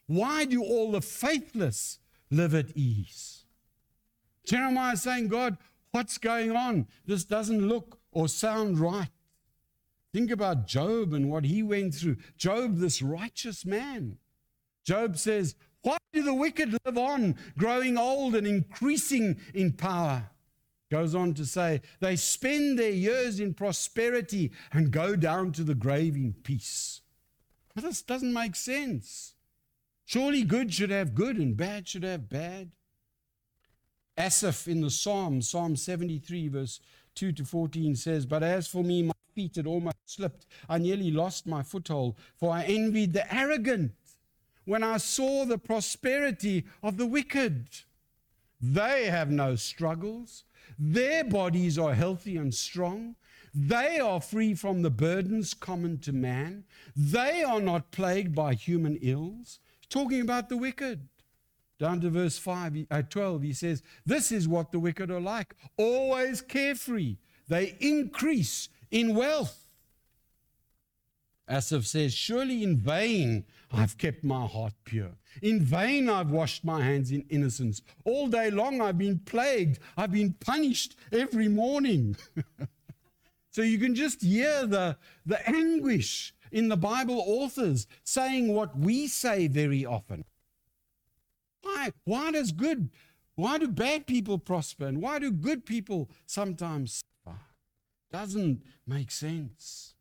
Why 0.08 0.44
do 0.44 0.62
all 0.62 0.92
the 0.92 1.02
faithless 1.02 2.00
live 2.30 2.54
at 2.54 2.76
ease? 2.76 3.41
Jeremiah 4.46 4.94
is 4.94 5.04
saying, 5.04 5.28
God, 5.28 5.58
what's 5.92 6.18
going 6.18 6.52
on? 6.52 6.88
This 7.06 7.24
doesn't 7.24 7.68
look 7.68 8.00
or 8.12 8.28
sound 8.28 8.80
right. 8.80 9.10
Think 10.14 10.32
about 10.32 10.68
Job 10.68 11.14
and 11.14 11.32
what 11.32 11.46
he 11.46 11.64
went 11.64 11.96
through. 11.96 12.18
Job, 12.38 12.78
this 12.78 13.02
righteous 13.02 13.66
man. 13.66 14.18
Job 14.84 15.18
says, 15.18 15.56
Why 15.84 15.98
do 16.12 16.24
the 16.24 16.34
wicked 16.34 16.76
live 16.86 16.98
on, 16.98 17.36
growing 17.58 17.98
old 17.98 18.36
and 18.36 18.46
increasing 18.46 19.40
in 19.54 19.74
power? 19.74 20.30
Goes 20.90 21.16
on 21.16 21.34
to 21.36 21.46
say, 21.46 21.82
They 22.02 22.18
spend 22.18 22.78
their 22.78 22.92
years 22.92 23.40
in 23.40 23.54
prosperity 23.54 24.52
and 24.74 24.92
go 24.92 25.16
down 25.16 25.54
to 25.54 25.64
the 25.64 25.76
grave 25.76 26.16
in 26.16 26.34
peace. 26.34 27.02
But 27.74 27.86
this 27.86 28.02
doesn't 28.02 28.34
make 28.34 28.58
sense. 28.58 29.36
Surely 30.04 30.44
good 30.44 30.74
should 30.74 30.90
have 30.90 31.16
good 31.16 31.38
and 31.38 31.56
bad 31.56 31.88
should 31.88 32.04
have 32.04 32.28
bad. 32.28 32.72
Asaph 34.18 34.68
in 34.68 34.82
the 34.82 34.90
Psalm, 34.90 35.42
Psalm 35.42 35.76
73, 35.76 36.48
verse 36.50 36.80
2 37.16 37.32
to 37.34 37.46
14 37.46 37.96
says, 37.96 38.26
But 38.26 38.44
as 38.44 38.68
for 38.68 38.84
me, 38.84 39.04
my 39.04 39.14
feet 39.36 39.56
had 39.56 39.68
almost 39.68 39.98
slipped. 40.06 40.46
I 40.70 40.78
nearly 40.78 41.12
lost 41.12 41.48
my 41.48 41.64
foothold, 41.64 42.18
for 42.36 42.52
I 42.52 42.64
envied 42.64 43.14
the 43.14 43.34
arrogant 43.34 43.94
when 44.66 44.84
I 44.84 44.98
saw 44.98 45.46
the 45.46 45.58
prosperity 45.58 46.66
of 46.84 46.98
the 46.98 47.08
wicked. 47.08 47.68
They 48.60 49.06
have 49.06 49.32
no 49.32 49.56
struggles, 49.56 50.44
their 50.78 51.24
bodies 51.24 51.78
are 51.78 51.94
healthy 51.94 52.38
and 52.38 52.54
strong. 52.54 53.16
They 53.54 54.00
are 54.00 54.22
free 54.22 54.56
from 54.56 54.82
the 54.82 54.90
burdens 54.90 55.54
common 55.54 56.00
to 56.00 56.12
man. 56.12 56.64
They 56.96 57.44
are 57.44 57.62
not 57.62 57.92
plagued 57.92 58.34
by 58.34 58.56
human 58.56 58.98
ills. 59.02 59.60
Talking 59.90 60.22
about 60.22 60.50
the 60.50 60.58
wicked. 60.58 61.10
Down 61.82 62.00
to 62.02 62.12
verse 62.12 62.38
5, 62.38 62.86
uh, 62.92 63.02
12, 63.02 63.42
he 63.42 63.54
says, 63.54 63.82
This 64.06 64.32
is 64.32 64.48
what 64.48 64.72
the 64.72 64.78
wicked 64.78 65.10
are 65.10 65.20
like, 65.20 65.56
always 65.78 66.40
carefree. 66.40 67.18
They 67.48 67.76
increase 67.80 68.70
in 68.92 69.16
wealth. 69.16 69.68
Asaph 71.50 71.88
says, 71.88 72.14
Surely 72.14 72.62
in 72.62 72.78
vain 72.78 73.46
I've 73.72 73.98
kept 73.98 74.24
my 74.24 74.46
heart 74.46 74.74
pure. 74.84 75.14
In 75.42 75.60
vain 75.60 76.08
I've 76.08 76.30
washed 76.30 76.64
my 76.64 76.84
hands 76.84 77.12
in 77.12 77.26
innocence. 77.32 77.82
All 78.06 78.28
day 78.28 78.52
long 78.52 78.80
I've 78.80 79.00
been 79.00 79.18
plagued. 79.18 79.80
I've 79.98 80.12
been 80.12 80.34
punished 80.34 80.96
every 81.12 81.48
morning. 81.48 82.16
so 83.50 83.64
you 83.64 83.80
can 83.80 83.96
just 83.96 84.22
hear 84.22 84.68
the, 84.68 84.98
the 85.26 85.50
anguish 85.50 86.36
in 86.52 86.68
the 86.68 86.78
Bible 86.78 87.24
authors 87.26 87.88
saying 88.04 88.54
what 88.54 88.78
we 88.78 89.08
say 89.08 89.48
very 89.48 89.84
often. 89.84 90.26
Why? 91.62 91.92
Why 92.04 92.32
does 92.32 92.52
good, 92.52 92.90
why 93.36 93.58
do 93.58 93.68
bad 93.68 94.08
people 94.08 94.38
prosper 94.38 94.86
and 94.86 95.02
why 95.02 95.20
do 95.20 95.32
good 95.32 95.66
people 95.66 96.10
sometimes 96.26 97.04
suffer? 97.26 97.38
Doesn't 98.12 98.64
make 98.86 99.12
sense. 99.12 99.96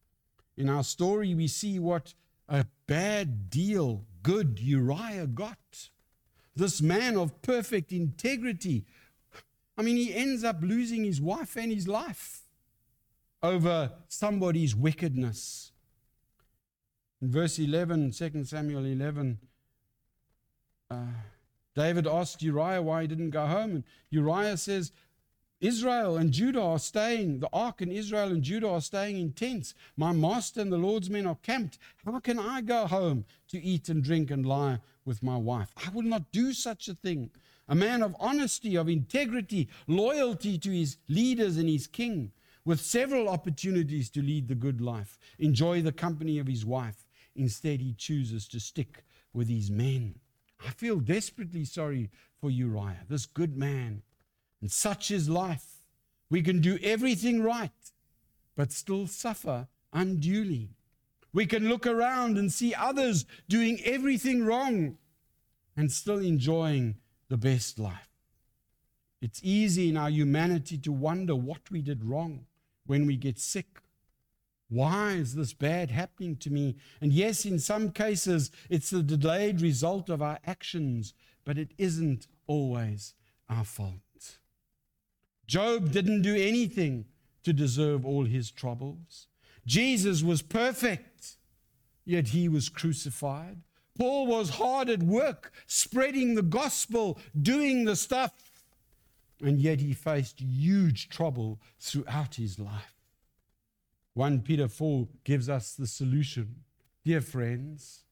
In 0.57 0.69
our 0.69 0.85
story, 0.85 1.35
we 1.35 1.47
see 1.47 1.79
what 1.79 2.15
a 2.49 2.67
bad 2.87 3.51
deal 3.51 4.05
good 4.23 4.59
Uriah 4.61 5.27
got. 5.27 5.89
This 6.55 6.83
man 6.83 7.17
of 7.17 7.41
perfect 7.43 7.93
integrity. 7.93 8.85
I 9.79 9.83
mean, 9.83 9.97
he 9.97 10.15
ends 10.15 10.45
up 10.45 10.59
losing 10.61 11.05
his 11.05 11.21
wife 11.21 11.57
and 11.57 11.73
his 11.73 11.89
life 11.89 12.43
over 13.43 13.93
somebody's 14.09 14.75
wickedness. 14.77 15.73
In 17.23 17.31
verse 17.31 17.59
11, 17.59 18.13
2 18.13 18.45
Samuel 18.45 18.85
11, 18.85 19.39
uh, 20.91 20.97
David 21.75 22.07
asked 22.07 22.43
Uriah 22.43 22.83
why 22.83 23.03
he 23.03 23.09
didn't 23.09 23.31
go 23.31 23.47
home, 23.47 23.71
and 23.71 23.85
Uriah 24.11 24.57
says, 24.57 24.93
Israel 25.61 26.17
and 26.17 26.33
Judah 26.33 26.63
are 26.63 26.79
staying, 26.79 27.41
the 27.41 27.51
ark 27.53 27.83
and 27.83 27.93
Israel 27.93 28.31
and 28.31 28.43
Judah 28.43 28.71
are 28.71 28.81
staying 28.81 29.19
in 29.19 29.33
tents. 29.33 29.75
My 29.95 30.11
master 30.11 30.63
and 30.63 30.73
the 30.73 30.79
Lord's 30.79 31.11
men 31.11 31.27
are 31.27 31.37
camped. 31.43 31.79
How 32.07 32.19
can 32.19 32.39
I 32.39 32.63
go 32.63 32.87
home 32.87 33.27
to 33.49 33.63
eat 33.63 33.91
and 33.91 34.03
drink 34.03 34.31
and 34.31 34.47
lie 34.47 34.81
with 35.05 35.23
my 35.23 35.37
wife? 35.37 35.69
I 35.77 35.91
will 35.91 36.03
not 36.03 36.33
do 36.33 36.55
such 36.55 36.89
a 36.89 36.95
thing. 36.95 37.31
A 37.69 37.75
man 37.75 38.03
of 38.03 38.17
honesty, 38.19 38.75
of 38.75 38.89
integrity, 38.89 39.69
loyalty 39.87 40.57
to 40.59 40.71
his 40.71 40.97
leaders 41.09 41.59
and 41.59 41.69
his 41.69 41.87
king, 41.87 42.33
with 42.65 42.81
several 42.81 43.29
opportunities 43.29 44.09
to 44.11 44.23
lead 44.23 44.49
the 44.49 44.55
good 44.55 44.81
life, 44.81 45.19
enjoy 45.39 45.83
the 45.83 45.93
company 45.93 46.39
of 46.39 46.47
his 46.47 46.65
wife. 46.65 47.07
Instead, 47.37 47.81
he 47.81 47.93
chooses 47.93 48.49
to 48.49 48.61
stick 48.61 49.05
with 49.35 49.49
his 49.49 49.71
men. 49.71 50.19
I 50.67 50.71
feel 50.71 51.01
desperately 51.01 51.65
sorry 51.65 52.11
for 52.41 52.51
Uriah, 52.51 53.05
this 53.09 53.27
good 53.27 53.57
man. 53.57 54.03
And 54.61 54.71
such 54.71 55.11
is 55.11 55.29
life. 55.29 55.83
We 56.29 56.43
can 56.43 56.61
do 56.61 56.79
everything 56.83 57.43
right, 57.43 57.71
but 58.57 58.73
still 58.73 59.07
suffer 59.07 59.69
unduly. 59.93 60.71
We 61.33 61.47
can 61.47 61.69
look 61.69 61.87
around 61.87 62.39
and 62.39 62.53
see 62.53 62.75
others 62.75 63.25
doing 63.49 63.81
everything 63.85 64.45
wrong 64.45 64.99
and 65.77 65.91
still 65.91 66.19
enjoying 66.19 66.97
the 67.29 67.37
best 67.37 67.79
life. 67.79 68.09
It's 69.21 69.41
easy 69.43 69.89
in 69.89 69.97
our 69.97 70.11
humanity 70.11 70.79
to 70.79 70.93
wonder 70.93 71.37
what 71.37 71.71
we 71.71 71.83
did 71.83 72.05
wrong 72.05 72.47
when 72.87 73.07
we 73.07 73.17
get 73.17 73.39
sick 73.39 73.81
why 74.71 75.13
is 75.13 75.35
this 75.35 75.53
bad 75.53 75.91
happening 75.91 76.37
to 76.37 76.51
me? 76.51 76.77
And 77.01 77.13
yes, 77.13 77.45
in 77.45 77.59
some 77.59 77.91
cases, 77.91 78.51
it's 78.71 78.91
the 78.91 79.03
delayed 79.03 79.61
result 79.61 80.09
of 80.09 80.23
our 80.23 80.39
actions, 80.47 81.13
but 81.45 81.59
it 81.59 81.73
isn't 81.77 82.29
always 82.47 83.15
our 83.49 83.65
fault. 83.65 84.39
Job 85.49 85.91
didn't 85.91 86.23
do 86.23 86.37
anything 86.37 87.07
to 87.43 87.53
deserve 87.53 88.07
all 88.07 88.25
his 88.25 88.53
troubles. 88.53 89.27
Jesus 89.67 90.23
was 90.23 90.43
perfect, 90.43 91.37
yet 92.05 92.29
he 92.29 92.49
was 92.49 92.69
crucified. 92.69 93.63
Paul 93.99 94.29
was 94.29 94.51
hard 94.51 94.89
at 94.89 95.03
work, 95.03 95.53
spreading 95.67 96.37
the 96.37 96.43
gospel, 96.43 97.19
doing 97.43 97.85
the 97.85 97.97
stuff, 97.97 98.63
and 99.43 99.61
yet 99.61 99.81
he 99.81 99.93
faced 99.93 100.41
huge 100.41 101.09
trouble 101.09 101.59
throughout 101.81 102.37
his 102.37 102.61
life. 102.61 103.00
1 104.21 104.41
Peter 104.41 104.69
4 104.69 105.09
gives 105.25 105.49
us 105.49 105.73
the 105.73 105.87
solution. 105.87 106.57
Dear 107.07 107.23
friends, 107.23 108.05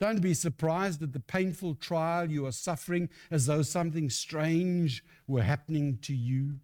don't 0.00 0.20
be 0.20 0.34
surprised 0.34 1.00
at 1.04 1.12
the 1.12 1.20
painful 1.20 1.76
trial 1.76 2.28
you 2.28 2.44
are 2.46 2.50
suffering 2.50 3.08
as 3.30 3.46
though 3.46 3.62
something 3.62 4.10
strange 4.10 5.04
were 5.28 5.44
happening 5.44 5.98
to 6.02 6.12
you, 6.12 6.56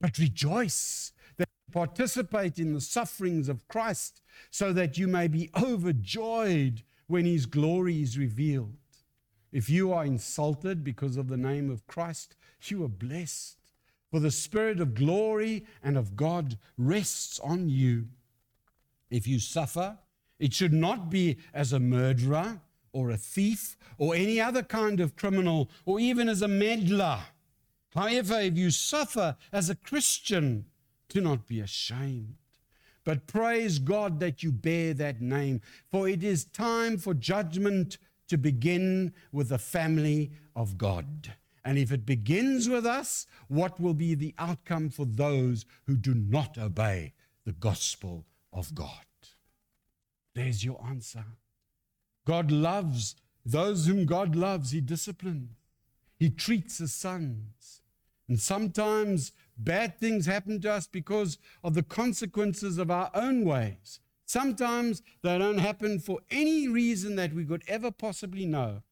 but 0.00 0.16
rejoice 0.16 1.12
that 1.36 1.50
you 1.50 1.72
participate 1.74 2.58
in 2.58 2.72
the 2.72 2.80
sufferings 2.80 3.50
of 3.50 3.68
Christ 3.68 4.22
so 4.50 4.72
that 4.72 4.96
you 4.96 5.06
may 5.06 5.28
be 5.28 5.50
overjoyed 5.54 6.82
when 7.08 7.26
his 7.26 7.44
glory 7.44 8.00
is 8.00 8.16
revealed. 8.16 8.78
If 9.52 9.68
you 9.68 9.92
are 9.92 10.06
insulted 10.06 10.82
because 10.82 11.18
of 11.18 11.28
the 11.28 11.36
name 11.36 11.70
of 11.70 11.86
Christ, 11.86 12.36
you 12.64 12.82
are 12.84 12.88
blessed, 12.88 13.58
for 14.10 14.18
the 14.18 14.30
Spirit 14.30 14.80
of 14.80 14.94
glory 14.94 15.66
and 15.82 15.98
of 15.98 16.16
God 16.16 16.56
rests 16.78 17.38
on 17.40 17.68
you. 17.68 18.06
If 19.10 19.26
you 19.26 19.38
suffer, 19.38 19.98
it 20.38 20.52
should 20.52 20.72
not 20.72 21.10
be 21.10 21.38
as 21.54 21.72
a 21.72 21.80
murderer 21.80 22.60
or 22.92 23.10
a 23.10 23.16
thief 23.16 23.76
or 23.98 24.14
any 24.14 24.40
other 24.40 24.62
kind 24.62 25.00
of 25.00 25.16
criminal 25.16 25.70
or 25.84 26.00
even 26.00 26.28
as 26.28 26.42
a 26.42 26.48
meddler. 26.48 27.20
However, 27.94 28.40
if 28.40 28.56
you 28.56 28.70
suffer 28.70 29.36
as 29.52 29.70
a 29.70 29.74
Christian, 29.74 30.66
do 31.08 31.20
not 31.20 31.46
be 31.46 31.60
ashamed. 31.60 32.36
But 33.04 33.26
praise 33.26 33.78
God 33.78 34.18
that 34.20 34.42
you 34.42 34.50
bear 34.50 34.92
that 34.94 35.22
name, 35.22 35.60
for 35.90 36.08
it 36.08 36.24
is 36.24 36.44
time 36.44 36.98
for 36.98 37.14
judgment 37.14 37.98
to 38.28 38.36
begin 38.36 39.14
with 39.30 39.50
the 39.50 39.58
family 39.58 40.32
of 40.56 40.76
God. 40.76 41.32
And 41.64 41.78
if 41.78 41.92
it 41.92 42.04
begins 42.04 42.68
with 42.68 42.84
us, 42.84 43.26
what 43.48 43.80
will 43.80 43.94
be 43.94 44.14
the 44.14 44.34
outcome 44.38 44.90
for 44.90 45.06
those 45.06 45.64
who 45.84 45.96
do 45.96 46.14
not 46.14 46.58
obey 46.58 47.14
the 47.44 47.52
gospel 47.52 48.24
of 48.56 48.74
God. 48.74 48.90
There's 50.34 50.64
your 50.64 50.84
answer. 50.84 51.24
God 52.24 52.50
loves 52.50 53.14
those 53.44 53.86
whom 53.86 54.06
God 54.06 54.34
loves, 54.34 54.72
He 54.72 54.80
disciplines, 54.80 55.52
He 56.18 56.30
treats 56.30 56.80
as 56.80 56.92
sons. 56.92 57.82
And 58.28 58.40
sometimes 58.40 59.30
bad 59.56 60.00
things 60.00 60.26
happen 60.26 60.60
to 60.62 60.72
us 60.72 60.88
because 60.88 61.38
of 61.62 61.74
the 61.74 61.84
consequences 61.84 62.76
of 62.76 62.90
our 62.90 63.08
own 63.14 63.44
ways. 63.44 64.00
Sometimes 64.24 65.00
they 65.22 65.38
don't 65.38 65.58
happen 65.58 66.00
for 66.00 66.18
any 66.28 66.66
reason 66.66 67.14
that 67.14 67.32
we 67.32 67.44
could 67.44 67.62
ever 67.68 67.92
possibly 67.92 68.44
know. 68.44 68.82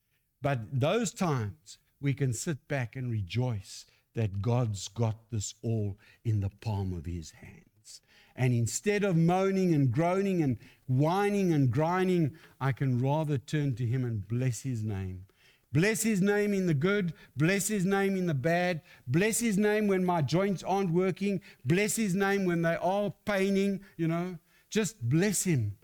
But 0.40 0.80
those 0.80 1.12
times 1.12 1.78
we 2.00 2.14
can 2.14 2.32
sit 2.32 2.68
back 2.68 2.94
and 2.94 3.10
rejoice 3.10 3.86
that 4.14 4.40
God's 4.40 4.86
got 4.86 5.16
this 5.32 5.54
all 5.62 5.98
in 6.24 6.38
the 6.38 6.50
palm 6.60 6.92
of 6.92 7.06
His 7.06 7.32
hand. 7.32 7.73
And 8.36 8.52
instead 8.52 9.04
of 9.04 9.16
moaning 9.16 9.74
and 9.74 9.92
groaning 9.92 10.42
and 10.42 10.58
whining 10.86 11.52
and 11.52 11.70
grinding, 11.70 12.32
I 12.60 12.72
can 12.72 13.00
rather 13.00 13.38
turn 13.38 13.74
to 13.76 13.86
Him 13.86 14.04
and 14.04 14.26
bless 14.26 14.62
His 14.62 14.82
name. 14.82 15.26
Bless 15.72 16.02
His 16.02 16.20
name 16.20 16.54
in 16.54 16.66
the 16.66 16.74
good, 16.74 17.14
bless 17.36 17.68
His 17.68 17.84
name 17.84 18.16
in 18.16 18.26
the 18.26 18.34
bad, 18.34 18.80
bless 19.06 19.40
His 19.40 19.58
name 19.58 19.88
when 19.88 20.04
my 20.04 20.22
joints 20.22 20.62
aren't 20.62 20.90
working, 20.90 21.40
bless 21.64 21.96
His 21.96 22.14
name 22.14 22.44
when 22.44 22.62
they 22.62 22.76
are 22.76 23.12
paining, 23.24 23.80
you 23.96 24.08
know. 24.08 24.38
Just 24.70 25.00
bless 25.08 25.44
Him 25.44 25.76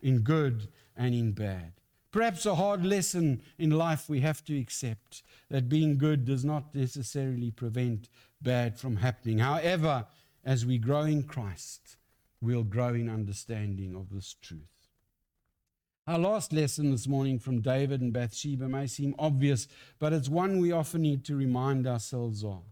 in 0.00 0.20
good 0.20 0.68
and 0.96 1.14
in 1.14 1.32
bad. 1.32 1.72
Perhaps 2.12 2.46
a 2.46 2.54
hard 2.54 2.84
lesson 2.84 3.42
in 3.58 3.70
life 3.70 4.08
we 4.08 4.20
have 4.20 4.42
to 4.46 4.58
accept 4.58 5.22
that 5.50 5.68
being 5.68 5.98
good 5.98 6.24
does 6.24 6.44
not 6.44 6.74
necessarily 6.74 7.50
prevent 7.50 8.08
bad 8.40 8.78
from 8.78 8.96
happening. 8.96 9.38
However, 9.38 10.06
as 10.46 10.64
we 10.64 10.78
grow 10.78 11.02
in 11.02 11.24
Christ, 11.24 11.96
we'll 12.40 12.62
grow 12.62 12.94
in 12.94 13.10
understanding 13.10 13.96
of 13.96 14.10
this 14.10 14.36
truth. 14.40 14.60
Our 16.06 16.20
last 16.20 16.52
lesson 16.52 16.92
this 16.92 17.08
morning 17.08 17.40
from 17.40 17.60
David 17.60 18.00
and 18.00 18.12
Bathsheba 18.12 18.68
may 18.68 18.86
seem 18.86 19.16
obvious, 19.18 19.66
but 19.98 20.12
it's 20.12 20.28
one 20.28 20.60
we 20.60 20.70
often 20.70 21.02
need 21.02 21.24
to 21.24 21.34
remind 21.34 21.84
ourselves 21.84 22.44
of. 22.44 22.62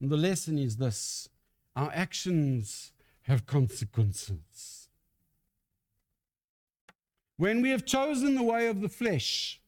And 0.00 0.08
the 0.08 0.16
lesson 0.16 0.58
is 0.58 0.78
this 0.78 1.28
our 1.76 1.92
actions 1.92 2.92
have 3.24 3.44
consequences. 3.44 4.88
When 7.36 7.60
we 7.60 7.70
have 7.70 7.84
chosen 7.84 8.36
the 8.36 8.42
way 8.42 8.68
of 8.68 8.80
the 8.80 8.88
flesh 8.88 9.60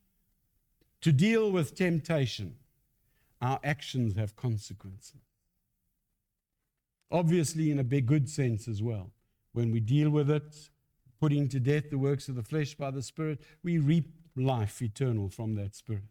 to 1.02 1.12
deal 1.12 1.52
with 1.52 1.74
temptation, 1.74 2.56
our 3.42 3.60
actions 3.62 4.16
have 4.16 4.34
consequences. 4.34 5.29
Obviously, 7.10 7.70
in 7.70 7.78
a 7.78 7.84
big 7.84 8.06
good 8.06 8.28
sense 8.28 8.68
as 8.68 8.82
well. 8.82 9.10
When 9.52 9.72
we 9.72 9.80
deal 9.80 10.10
with 10.10 10.30
it, 10.30 10.70
putting 11.20 11.48
to 11.48 11.60
death 11.60 11.90
the 11.90 11.98
works 11.98 12.28
of 12.28 12.36
the 12.36 12.42
flesh 12.42 12.74
by 12.74 12.90
the 12.90 13.02
Spirit, 13.02 13.40
we 13.62 13.78
reap 13.78 14.14
life 14.36 14.80
eternal 14.80 15.28
from 15.28 15.54
that 15.56 15.74
Spirit. 15.74 16.04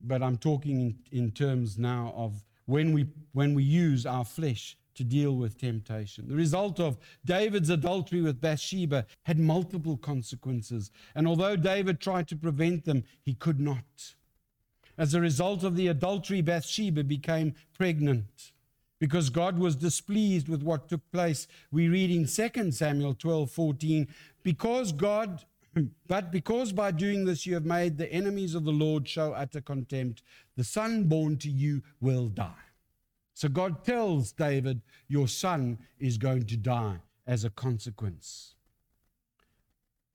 But 0.00 0.22
I'm 0.22 0.36
talking 0.36 0.80
in, 0.80 0.98
in 1.18 1.30
terms 1.30 1.78
now 1.78 2.12
of 2.16 2.44
when 2.66 2.92
we, 2.92 3.06
when 3.32 3.54
we 3.54 3.62
use 3.62 4.04
our 4.06 4.24
flesh 4.24 4.76
to 4.94 5.04
deal 5.04 5.36
with 5.36 5.58
temptation. 5.58 6.28
The 6.28 6.36
result 6.36 6.78
of 6.78 6.98
David's 7.24 7.70
adultery 7.70 8.20
with 8.20 8.40
Bathsheba 8.40 9.06
had 9.24 9.38
multiple 9.38 9.96
consequences, 9.96 10.90
and 11.14 11.26
although 11.26 11.56
David 11.56 12.00
tried 12.00 12.28
to 12.28 12.36
prevent 12.36 12.84
them, 12.84 13.04
he 13.22 13.34
could 13.34 13.60
not. 13.60 14.14
As 14.96 15.14
a 15.14 15.20
result 15.20 15.64
of 15.64 15.74
the 15.74 15.88
adultery, 15.88 16.40
Bathsheba 16.42 17.02
became 17.02 17.54
pregnant. 17.76 18.52
Because 19.00 19.28
God 19.28 19.58
was 19.58 19.76
displeased 19.76 20.48
with 20.48 20.62
what 20.62 20.88
took 20.88 21.00
place, 21.10 21.46
we 21.70 21.88
read 21.88 22.10
in 22.10 22.26
2 22.26 22.70
Samuel 22.70 23.14
12 23.14 23.50
14, 23.50 24.08
because 24.42 24.92
God, 24.92 25.44
but 26.06 26.30
because 26.30 26.72
by 26.72 26.90
doing 26.90 27.24
this 27.24 27.44
you 27.44 27.54
have 27.54 27.66
made 27.66 27.98
the 27.98 28.10
enemies 28.12 28.54
of 28.54 28.64
the 28.64 28.72
Lord 28.72 29.08
show 29.08 29.32
utter 29.32 29.60
contempt, 29.60 30.22
the 30.56 30.64
son 30.64 31.04
born 31.04 31.36
to 31.38 31.50
you 31.50 31.82
will 32.00 32.28
die. 32.28 32.52
So 33.34 33.48
God 33.48 33.84
tells 33.84 34.32
David, 34.32 34.80
Your 35.08 35.26
son 35.26 35.78
is 35.98 36.16
going 36.16 36.46
to 36.46 36.56
die 36.56 36.98
as 37.26 37.44
a 37.44 37.50
consequence. 37.50 38.54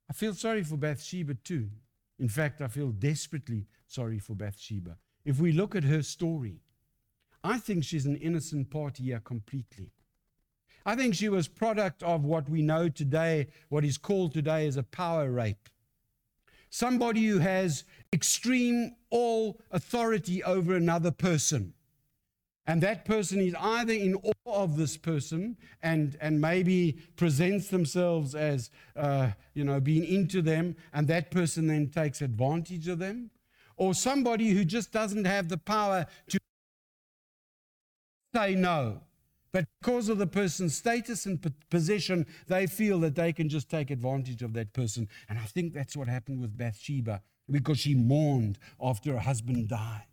I 0.09 0.13
feel 0.13 0.33
sorry 0.33 0.63
for 0.63 0.77
Bathsheba 0.77 1.35
too. 1.35 1.69
In 2.17 2.29
fact, 2.29 2.61
I 2.61 2.67
feel 2.67 2.89
desperately 2.89 3.67
sorry 3.87 4.19
for 4.19 4.35
Bathsheba. 4.35 4.97
If 5.25 5.39
we 5.39 5.51
look 5.51 5.75
at 5.75 5.83
her 5.83 6.01
story, 6.01 6.61
I 7.43 7.57
think 7.57 7.83
she's 7.83 8.05
an 8.05 8.17
innocent 8.17 8.69
party 8.69 9.03
here 9.03 9.21
completely. 9.21 9.91
I 10.85 10.95
think 10.95 11.13
she 11.13 11.29
was 11.29 11.47
product 11.47 12.03
of 12.03 12.23
what 12.23 12.49
we 12.49 12.61
know 12.61 12.89
today, 12.89 13.47
what 13.69 13.85
is 13.85 13.97
called 13.97 14.33
today 14.33 14.65
as 14.67 14.77
a 14.77 14.83
power 14.83 15.29
rape. 15.29 15.69
Somebody 16.69 17.25
who 17.25 17.39
has 17.39 17.83
extreme 18.13 18.95
all 19.09 19.59
authority 19.71 20.43
over 20.43 20.75
another 20.75 21.11
person. 21.11 21.73
And 22.67 22.83
that 22.83 23.03
person 23.03 23.39
is 23.39 23.55
either 23.59 23.93
in 23.93 24.15
awe 24.15 24.31
of 24.45 24.77
this 24.77 24.95
person 24.95 25.57
and, 25.81 26.15
and 26.21 26.39
maybe 26.39 26.99
presents 27.15 27.69
themselves 27.69 28.35
as, 28.35 28.69
uh, 28.95 29.31
you 29.55 29.63
know, 29.63 29.79
being 29.79 30.05
into 30.05 30.41
them, 30.43 30.75
and 30.93 31.07
that 31.07 31.31
person 31.31 31.65
then 31.65 31.87
takes 31.87 32.21
advantage 32.21 32.87
of 32.87 32.99
them, 32.99 33.31
or 33.75 33.95
somebody 33.95 34.49
who 34.49 34.63
just 34.63 34.91
doesn't 34.91 35.25
have 35.25 35.49
the 35.49 35.57
power 35.57 36.05
to 36.27 36.39
say 38.33 38.55
no. 38.55 39.01
But 39.51 39.65
because 39.81 40.09
of 40.09 40.19
the 40.19 40.27
person's 40.27 40.75
status 40.75 41.25
and 41.25 41.53
position, 41.69 42.27
they 42.47 42.67
feel 42.67 42.99
that 42.99 43.15
they 43.15 43.33
can 43.33 43.49
just 43.49 43.69
take 43.69 43.89
advantage 43.89 44.43
of 44.43 44.53
that 44.53 44.73
person. 44.73 45.07
And 45.27 45.39
I 45.39 45.43
think 45.43 45.73
that's 45.73 45.97
what 45.97 46.07
happened 46.07 46.39
with 46.39 46.55
Bathsheba 46.55 47.21
because 47.49 47.79
she 47.79 47.95
mourned 47.95 48.59
after 48.79 49.13
her 49.13 49.19
husband 49.19 49.69
died. 49.69 50.03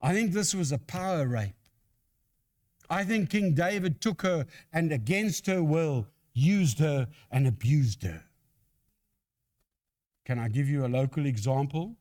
I 0.00 0.12
think 0.12 0.32
this 0.32 0.54
was 0.54 0.72
a 0.72 0.78
power 0.78 1.26
rape. 1.28 1.54
I 2.90 3.04
think 3.04 3.30
King 3.30 3.54
David 3.54 4.00
took 4.00 4.22
her 4.22 4.46
and 4.72 4.90
against 4.90 5.46
her 5.46 5.62
will 5.62 6.08
used 6.34 6.80
her 6.80 7.08
and 7.30 7.46
abused 7.46 8.02
her. 8.02 8.24
Can 10.24 10.38
I 10.38 10.48
give 10.48 10.68
you 10.68 10.84
a 10.84 10.88
local 10.88 11.26
example? 11.26 11.96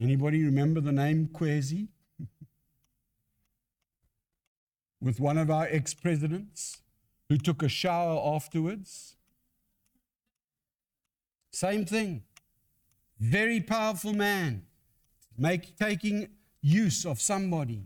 Anybody 0.00 0.44
remember 0.44 0.80
the 0.80 0.92
name 0.92 1.28
Kwezi? 1.32 1.88
With 5.00 5.18
one 5.20 5.38
of 5.38 5.50
our 5.50 5.66
ex 5.70 5.94
presidents 5.94 6.82
who 7.28 7.38
took 7.38 7.62
a 7.62 7.68
shower 7.68 8.20
afterwards. 8.34 9.16
Same 11.52 11.84
thing. 11.84 12.22
Very 13.18 13.60
powerful 13.60 14.12
man, 14.12 14.62
make, 15.36 15.76
taking 15.76 16.28
use 16.62 17.04
of 17.04 17.20
somebody. 17.20 17.84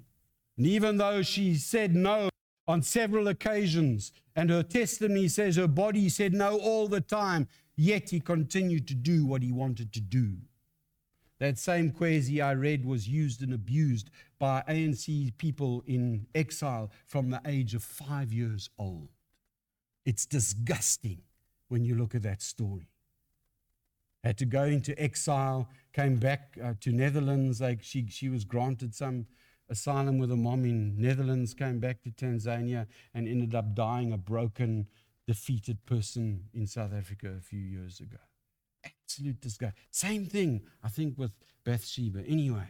And 0.56 0.66
even 0.66 0.96
though 0.96 1.22
she 1.22 1.56
said 1.56 1.94
no 1.94 2.30
on 2.66 2.82
several 2.82 3.28
occasions, 3.28 4.12
and 4.34 4.48
her 4.50 4.62
testimony 4.62 5.28
says 5.28 5.56
her 5.56 5.68
body 5.68 6.08
said 6.08 6.32
no 6.32 6.58
all 6.58 6.88
the 6.88 7.00
time, 7.00 7.48
yet 7.76 8.10
he 8.10 8.20
continued 8.20 8.88
to 8.88 8.94
do 8.94 9.26
what 9.26 9.42
he 9.42 9.52
wanted 9.52 9.92
to 9.92 10.00
do. 10.00 10.36
That 11.40 11.58
same 11.58 11.90
Kwezi 11.90 12.40
I 12.40 12.52
read 12.52 12.84
was 12.84 13.08
used 13.08 13.42
and 13.42 13.52
abused 13.52 14.10
by 14.38 14.62
ANC 14.68 15.36
people 15.36 15.82
in 15.86 16.26
exile 16.34 16.90
from 17.06 17.30
the 17.30 17.40
age 17.44 17.74
of 17.74 17.82
five 17.82 18.32
years 18.32 18.70
old. 18.78 19.08
It's 20.04 20.26
disgusting 20.26 21.22
when 21.68 21.84
you 21.84 21.96
look 21.96 22.14
at 22.14 22.22
that 22.22 22.40
story. 22.40 22.88
Had 24.22 24.38
to 24.38 24.46
go 24.46 24.64
into 24.64 24.98
exile, 25.00 25.68
came 25.92 26.16
back 26.16 26.56
uh, 26.62 26.74
to 26.80 26.92
Netherlands. 26.92 27.60
Like 27.60 27.82
she, 27.82 28.06
she 28.08 28.28
was 28.28 28.44
granted 28.44 28.94
some 28.94 29.26
asylum 29.68 30.18
with 30.18 30.30
her 30.30 30.36
mom 30.36 30.64
in 30.64 30.96
Netherlands, 30.96 31.52
came 31.52 31.80
back 31.80 32.02
to 32.02 32.10
Tanzania, 32.10 32.86
and 33.12 33.26
ended 33.26 33.54
up 33.54 33.74
dying 33.74 34.12
a 34.12 34.18
broken, 34.18 34.86
defeated 35.26 35.84
person 35.84 36.44
in 36.54 36.66
South 36.66 36.92
Africa 36.94 37.34
a 37.36 37.40
few 37.40 37.60
years 37.60 37.98
ago 37.98 38.18
absolute. 39.18 39.74
Same 39.90 40.26
thing, 40.26 40.62
I 40.82 40.88
think, 40.88 41.18
with 41.18 41.32
Bathsheba. 41.64 42.22
Anyway, 42.26 42.68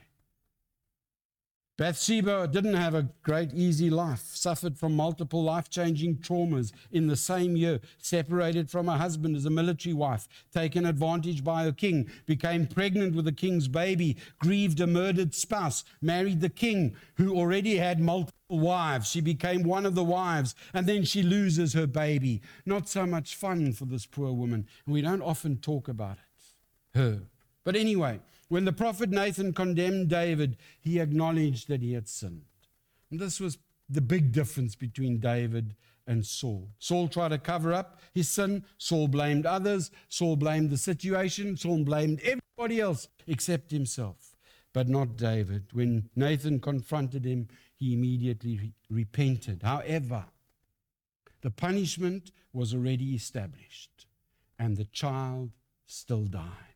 Bathsheba 1.76 2.46
didn't 2.46 2.74
have 2.74 2.94
a 2.94 3.08
great, 3.24 3.52
easy 3.52 3.90
life, 3.90 4.30
suffered 4.32 4.78
from 4.78 4.94
multiple 4.94 5.42
life 5.42 5.68
changing 5.68 6.18
traumas 6.18 6.70
in 6.92 7.08
the 7.08 7.16
same 7.16 7.56
year, 7.56 7.80
separated 7.98 8.70
from 8.70 8.86
her 8.86 8.96
husband 8.96 9.34
as 9.34 9.44
a 9.44 9.50
military 9.50 9.92
wife, 9.92 10.28
taken 10.52 10.86
advantage 10.86 11.42
by 11.42 11.64
her 11.64 11.72
king, 11.72 12.08
became 12.26 12.68
pregnant 12.68 13.16
with 13.16 13.24
the 13.24 13.32
king's 13.32 13.66
baby, 13.66 14.16
grieved 14.38 14.78
a 14.78 14.86
murdered 14.86 15.34
spouse, 15.34 15.82
married 16.00 16.40
the 16.40 16.48
king 16.48 16.94
who 17.16 17.36
already 17.36 17.76
had 17.76 17.98
multiple 17.98 18.34
wives. 18.48 19.10
She 19.10 19.20
became 19.20 19.64
one 19.64 19.84
of 19.84 19.96
the 19.96 20.04
wives, 20.04 20.54
and 20.72 20.86
then 20.86 21.02
she 21.02 21.24
loses 21.24 21.72
her 21.72 21.88
baby. 21.88 22.40
Not 22.64 22.88
so 22.88 23.04
much 23.04 23.34
fun 23.34 23.72
for 23.72 23.86
this 23.86 24.06
poor 24.06 24.32
woman. 24.32 24.68
And 24.86 24.94
we 24.94 25.02
don't 25.02 25.22
often 25.22 25.56
talk 25.56 25.88
about 25.88 26.18
it, 26.18 26.24
her. 26.94 27.22
But 27.64 27.76
anyway, 27.76 28.20
when 28.48 28.64
the 28.64 28.72
prophet 28.72 29.10
Nathan 29.10 29.52
condemned 29.52 30.08
David, 30.08 30.56
he 30.80 31.00
acknowledged 31.00 31.68
that 31.68 31.82
he 31.82 31.92
had 31.94 32.08
sinned. 32.08 32.44
And 33.10 33.20
this 33.20 33.40
was 33.40 33.58
the 33.88 34.00
big 34.00 34.32
difference 34.32 34.74
between 34.74 35.18
David 35.18 35.74
and 36.06 36.24
Saul. 36.24 36.70
Saul 36.78 37.08
tried 37.08 37.28
to 37.28 37.38
cover 37.38 37.72
up 37.72 38.00
his 38.12 38.28
sin. 38.28 38.64
Saul 38.78 39.08
blamed 39.08 39.46
others. 39.46 39.90
Saul 40.08 40.36
blamed 40.36 40.70
the 40.70 40.76
situation. 40.76 41.56
Saul 41.56 41.84
blamed 41.84 42.20
everybody 42.20 42.80
else 42.80 43.08
except 43.26 43.70
himself, 43.70 44.36
but 44.72 44.88
not 44.88 45.16
David. 45.16 45.64
When 45.72 46.10
Nathan 46.14 46.60
confronted 46.60 47.24
him, 47.24 47.48
he 47.76 47.94
immediately 47.94 48.58
re- 48.58 48.72
repented. 48.90 49.62
However, 49.62 50.26
the 51.40 51.50
punishment 51.50 52.30
was 52.52 52.74
already 52.74 53.14
established, 53.14 54.06
and 54.58 54.76
the 54.76 54.84
child 54.86 55.50
still 55.86 56.24
died. 56.24 56.73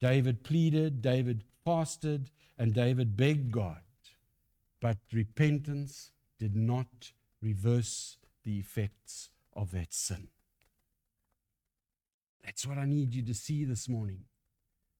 David 0.00 0.42
pleaded, 0.42 1.02
David 1.02 1.44
fasted, 1.64 2.30
and 2.58 2.74
David 2.74 3.16
begged 3.16 3.52
God. 3.52 3.80
But 4.80 4.96
repentance 5.12 6.10
did 6.38 6.56
not 6.56 7.12
reverse 7.42 8.16
the 8.44 8.58
effects 8.58 9.30
of 9.54 9.72
that 9.72 9.92
sin. 9.92 10.28
That's 12.44 12.66
what 12.66 12.78
I 12.78 12.86
need 12.86 13.14
you 13.14 13.22
to 13.22 13.34
see 13.34 13.64
this 13.64 13.88
morning. 13.88 14.24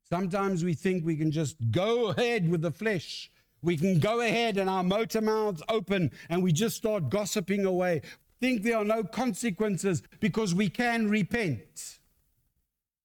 Sometimes 0.09 0.64
we 0.64 0.74
think 0.74 1.05
we 1.05 1.16
can 1.16 1.30
just 1.30 1.57
go 1.70 2.09
ahead 2.09 2.51
with 2.51 2.62
the 2.62 2.70
flesh. 2.70 3.30
We 3.62 3.76
can 3.76 3.98
go 3.98 4.20
ahead 4.20 4.57
and 4.57 4.68
our 4.68 4.82
motor 4.82 5.20
mouths 5.20 5.62
open 5.68 6.11
and 6.28 6.42
we 6.42 6.53
just 6.53 6.76
start 6.76 7.11
gossiping 7.11 7.64
away. 7.64 8.03
Think 8.40 8.62
there 8.62 8.78
are 8.78 8.84
no 8.84 9.05
consequences 9.05 10.03
because 10.18 10.55
we 10.55 10.68
can 10.68 11.09
repent. 11.09 11.99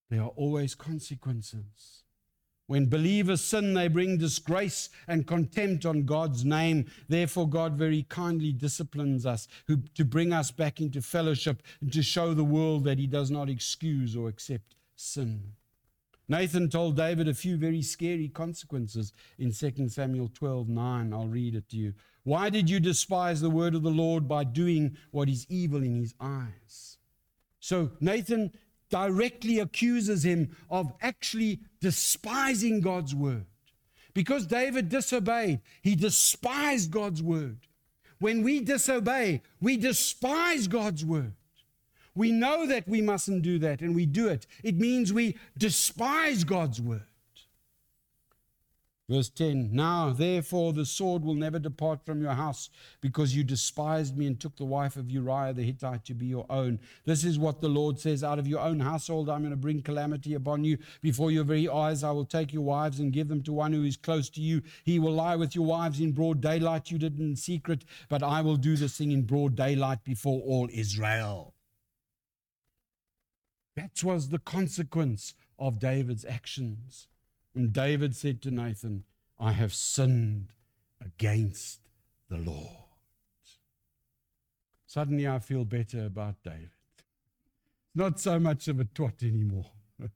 There 0.10 0.22
are 0.22 0.32
always 0.36 0.76
consequences. 0.76 2.04
When 2.68 2.88
believers 2.88 3.42
sin, 3.42 3.76
they 3.76 3.88
bring 3.88 4.18
disgrace 4.18 4.90
and 5.08 5.28
contempt 5.28 5.86
on 5.86 6.06
God's 6.06 6.44
name. 6.44 6.86
Therefore, 7.08 7.48
God 7.48 7.74
very 7.74 8.04
kindly 8.04 8.52
disciplines 8.52 9.26
us 9.26 9.48
who, 9.68 9.78
to 9.94 10.04
bring 10.04 10.34
us 10.34 10.50
back 10.50 10.82
into 10.82 11.02
fellowship 11.02 11.62
and 11.80 11.94
to 11.94 12.02
show 12.02 12.34
the 12.34 12.44
world 12.44 12.84
that 12.86 12.98
He 12.98 13.06
does 13.06 13.30
not 13.30 13.50
excuse 13.50 14.16
or 14.16 14.30
accept 14.30 14.76
sin. 14.96 15.54
Nathan 16.28 16.70
told 16.70 16.98
David 16.98 17.28
a 17.28 17.36
few 17.36 17.56
very 17.56 17.84
scary 17.84 18.30
consequences 18.30 19.14
in 19.38 19.52
2 19.52 19.90
Samuel 19.90 20.32
12 20.34 20.68
9. 20.68 21.14
I'll 21.14 21.28
read 21.28 21.54
it 21.54 21.70
to 21.70 21.78
you. 21.78 21.94
Why 22.24 22.50
did 22.50 22.68
you 22.68 22.80
despise 22.80 23.42
the 23.42 23.52
word 23.52 23.76
of 23.76 23.84
the 23.84 23.92
Lord 23.92 24.28
by 24.28 24.44
doing 24.44 24.98
what 25.12 25.30
is 25.30 25.46
evil 25.50 25.84
in 25.84 25.96
his 25.96 26.16
eyes? 26.20 26.98
So 27.60 27.92
Nathan 28.00 28.52
directly 28.90 29.60
accuses 29.60 30.24
him 30.24 30.56
of 30.70 30.92
actually 31.02 31.60
despising 31.82 32.82
God's 32.82 33.16
word. 33.16 33.46
Because 34.14 34.46
David 34.46 34.90
disobeyed, 34.90 35.62
he 35.82 35.96
despised 35.96 36.92
God's 36.92 37.22
word. 37.22 37.58
When 38.20 38.44
we 38.44 38.62
disobey, 38.62 39.42
we 39.60 39.76
despise 39.76 40.68
God's 40.68 41.04
word. 41.04 41.34
We 42.16 42.32
know 42.32 42.66
that 42.66 42.88
we 42.88 43.02
mustn't 43.02 43.42
do 43.42 43.60
that 43.60 43.82
and 43.82 43.94
we 43.94 44.06
do 44.06 44.30
it. 44.30 44.48
It 44.64 44.78
means 44.78 45.12
we 45.12 45.36
despise 45.58 46.46
God's 46.46 46.80
word. 46.80 47.04
Verse 49.08 49.30
10 49.30 49.70
Now, 49.72 50.12
therefore, 50.12 50.74
the 50.74 50.86
sword 50.86 51.24
will 51.24 51.36
never 51.36 51.60
depart 51.60 52.04
from 52.04 52.22
your 52.22 52.34
house 52.34 52.72
because 53.02 53.36
you 53.36 53.44
despised 53.44 54.18
me 54.18 54.26
and 54.26 54.40
took 54.40 54.58
the 54.58 54.66
wife 54.66 54.96
of 54.96 55.12
Uriah 55.12 55.54
the 55.54 55.62
Hittite 55.62 56.06
to 56.06 56.16
be 56.16 56.26
your 56.26 56.48
own. 56.50 56.80
This 57.06 57.24
is 57.24 57.38
what 57.38 57.62
the 57.62 57.70
Lord 57.70 58.00
says 58.00 58.24
Out 58.24 58.40
of 58.40 58.48
your 58.48 58.62
own 58.62 58.80
household, 58.80 59.30
I'm 59.30 59.42
going 59.42 59.52
to 59.52 59.58
bring 59.58 59.84
calamity 59.84 60.34
upon 60.34 60.64
you. 60.64 60.80
Before 61.02 61.30
your 61.30 61.44
very 61.44 61.70
eyes, 61.70 62.04
I 62.04 62.12
will 62.12 62.26
take 62.26 62.52
your 62.52 62.64
wives 62.64 63.00
and 63.00 63.14
give 63.14 63.28
them 63.28 63.44
to 63.44 63.54
one 63.54 63.74
who 63.74 63.84
is 63.84 63.96
close 63.96 64.28
to 64.32 64.42
you. 64.42 64.64
He 64.84 64.98
will 64.98 65.14
lie 65.14 65.36
with 65.36 65.54
your 65.54 65.66
wives 65.66 66.00
in 66.00 66.12
broad 66.12 66.42
daylight. 66.42 66.90
You 66.90 66.98
did 66.98 67.20
in 67.20 67.36
secret, 67.36 67.86
but 68.10 68.24
I 68.24 68.42
will 68.42 68.58
do 68.58 68.76
this 68.76 68.98
thing 68.98 69.12
in 69.12 69.24
broad 69.24 69.56
daylight 69.56 70.04
before 70.04 70.42
all 70.42 70.68
Israel. 70.74 71.54
That 73.76 74.04
was 74.04 74.30
the 74.30 74.40
consequence 74.40 75.36
of 75.60 75.80
David's 75.80 76.26
actions. 76.26 77.08
And 77.56 77.72
David 77.72 78.16
said 78.16 78.42
to 78.42 78.52
Nathan, 78.52 79.06
I 79.40 79.54
have 79.54 79.74
sinned 79.74 80.52
against 81.04 81.80
the 82.30 82.38
Lord. 82.38 82.84
Suddenly 84.86 85.28
I 85.28 85.40
feel 85.40 85.64
better 85.66 86.06
about 86.06 86.44
David. 86.44 86.70
Not 87.94 88.20
so 88.20 88.40
much 88.40 88.68
of 88.68 88.80
a 88.80 88.86
twat 88.86 89.24
anymore. 89.24 89.72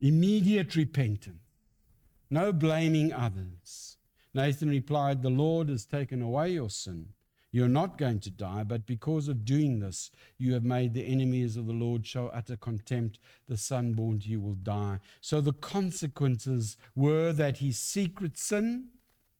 Immediate 0.00 0.76
repentance, 0.76 1.40
no 2.28 2.52
blaming 2.52 3.12
others. 3.12 3.96
Nathan 4.34 4.68
replied, 4.68 5.22
The 5.22 5.30
Lord 5.30 5.70
has 5.70 5.86
taken 5.86 6.20
away 6.22 6.52
your 6.52 6.70
sin 6.70 7.14
you're 7.52 7.68
not 7.68 7.98
going 7.98 8.20
to 8.20 8.30
die, 8.30 8.62
but 8.62 8.86
because 8.86 9.28
of 9.28 9.44
doing 9.44 9.80
this, 9.80 10.10
you 10.38 10.52
have 10.54 10.64
made 10.64 10.94
the 10.94 11.06
enemies 11.06 11.56
of 11.56 11.66
the 11.66 11.72
Lord 11.72 12.06
show 12.06 12.28
utter 12.28 12.56
contempt. 12.56 13.18
The 13.48 13.56
son 13.56 13.92
born 13.92 14.20
to 14.20 14.28
you 14.28 14.40
will 14.40 14.54
die. 14.54 15.00
So 15.20 15.40
the 15.40 15.52
consequences 15.52 16.76
were 16.94 17.32
that 17.32 17.58
his 17.58 17.78
secret 17.78 18.38
sin 18.38 18.88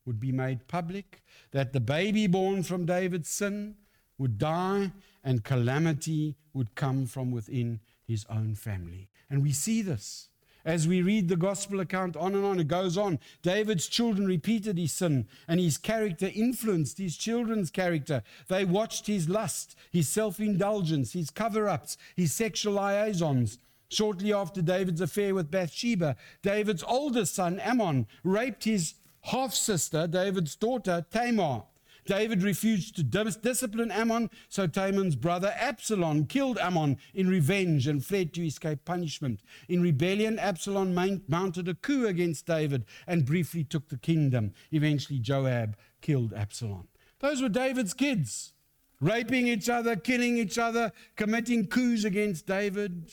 would 0.05 0.19
be 0.19 0.33
made 0.33 0.67
public, 0.67 1.23
that 1.53 1.73
the 1.73 1.81
baby 1.81 2.27
born 2.27 2.63
from 2.65 2.85
David's 2.85 3.29
sin 3.29 3.77
would 4.19 4.39
die, 4.39 4.93
and 5.23 5.45
calamity 5.45 6.37
would 6.53 6.75
come 6.75 7.07
from 7.07 7.31
within 7.31 7.81
his 8.03 8.27
own 8.29 8.55
family. 8.55 9.09
And 9.29 9.43
we 9.43 9.53
see 9.53 9.83
this. 9.83 10.29
As 10.65 10.87
we 10.87 11.03
read 11.03 11.29
the 11.29 11.37
gospel 11.37 11.81
account 11.81 12.17
on 12.17 12.35
and 12.35 12.45
on, 12.45 12.61
it 12.61 12.69
goes 12.69 12.99
on. 12.99 13.19
David's 13.43 13.87
children 13.87 14.27
repeated 14.27 14.77
his 14.77 14.93
sin, 14.93 15.27
and 15.49 15.59
his 15.59 15.79
character 15.79 16.31
influenced 16.35 16.99
his 16.99 17.17
children's 17.17 17.71
character. 17.71 18.23
They 18.49 18.65
watched 18.65 19.07
his 19.07 19.29
lust, 19.29 19.77
his 19.91 20.09
self 20.09 20.39
indulgence, 20.41 21.13
his 21.13 21.31
cover 21.31 21.69
ups, 21.69 21.97
his 22.15 22.33
sexual 22.33 22.75
liaisons. 22.75 23.59
Shortly 23.89 24.33
after 24.33 24.63
David's 24.63 25.01
affair 25.01 25.35
with 25.35 25.51
Bathsheba, 25.51 26.17
David's 26.43 26.85
oldest 26.87 27.35
son, 27.35 27.59
Amnon, 27.59 28.07
raped 28.23 28.65
his 28.65 28.95
half 29.23 29.53
sister, 29.53 30.07
David's 30.07 30.55
daughter, 30.55 31.05
Tamar. 31.11 31.65
David 32.11 32.43
refused 32.43 32.97
to 32.97 33.05
discipline 33.05 33.93
Amnon, 33.93 34.31
so 34.49 34.67
Tamar's 34.67 35.15
brother 35.15 35.55
Absalom 35.57 36.27
killed 36.27 36.59
Amnon 36.59 36.99
in 37.15 37.29
revenge 37.29 37.87
and 37.87 38.05
fled 38.05 38.35
to 38.35 38.45
escape 38.45 38.85
punishment. 38.85 39.45
In 39.69 39.81
rebellion, 39.81 40.37
Absalom 40.37 40.93
mounted 41.29 41.69
a 41.69 41.75
coup 41.75 42.09
against 42.09 42.47
David 42.47 42.85
and 43.07 43.25
briefly 43.25 43.63
took 43.63 43.89
the 43.89 43.97
kingdom. 43.97 44.55
Eventually, 44.73 45.21
Joab 45.21 45.77
killed 46.01 46.33
Absalom. 46.33 46.89
Those 47.21 47.41
were 47.41 47.49
David's 47.49 47.95
kids, 47.95 48.55
raping 49.01 49.47
each 49.47 49.69
other, 49.69 49.95
killing 49.95 50.37
each 50.37 50.59
other, 50.59 50.91
committing 51.15 51.69
coups 51.69 52.03
against 52.03 52.45
David. 52.45 53.13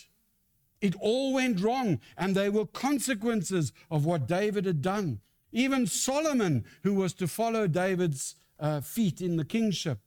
It 0.81 0.95
all 0.99 1.33
went 1.33 1.61
wrong, 1.61 1.99
and 2.17 2.33
they 2.33 2.49
were 2.49 2.65
consequences 2.65 3.73
of 3.91 4.05
what 4.05 4.27
David 4.27 4.65
had 4.65 4.81
done. 4.81 5.19
Even 5.51 5.85
Solomon, 5.85 6.65
who 6.81 6.95
was 6.95 7.13
to 7.13 7.27
follow 7.27 7.67
David's 7.67 8.37
uh, 8.59 8.81
feet 8.81 9.21
in 9.21 9.37
the 9.37 9.45
kingship, 9.45 9.99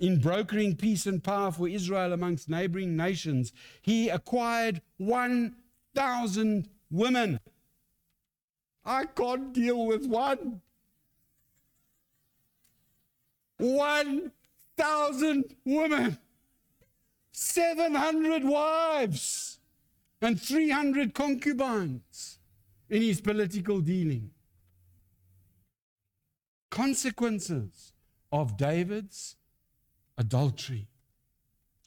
in 0.00 0.18
brokering 0.18 0.76
peace 0.76 1.06
and 1.06 1.22
power 1.22 1.52
for 1.52 1.68
Israel 1.68 2.12
amongst 2.12 2.48
neighboring 2.48 2.96
nations, 2.96 3.52
he 3.82 4.08
acquired 4.08 4.82
1,000 4.98 6.68
women. 6.90 7.40
I 8.84 9.06
can't 9.06 9.52
deal 9.52 9.86
with 9.86 10.06
one. 10.06 10.60
1,000 13.58 15.44
women, 15.64 16.18
700 17.30 18.44
wives, 18.44 19.60
and 20.20 20.40
300 20.40 21.14
concubines 21.14 22.38
in 22.90 23.02
his 23.02 23.20
political 23.20 23.80
dealing 23.80 24.33
consequences 26.74 27.92
of 28.32 28.56
David's 28.56 29.36
adultery. 30.18 30.88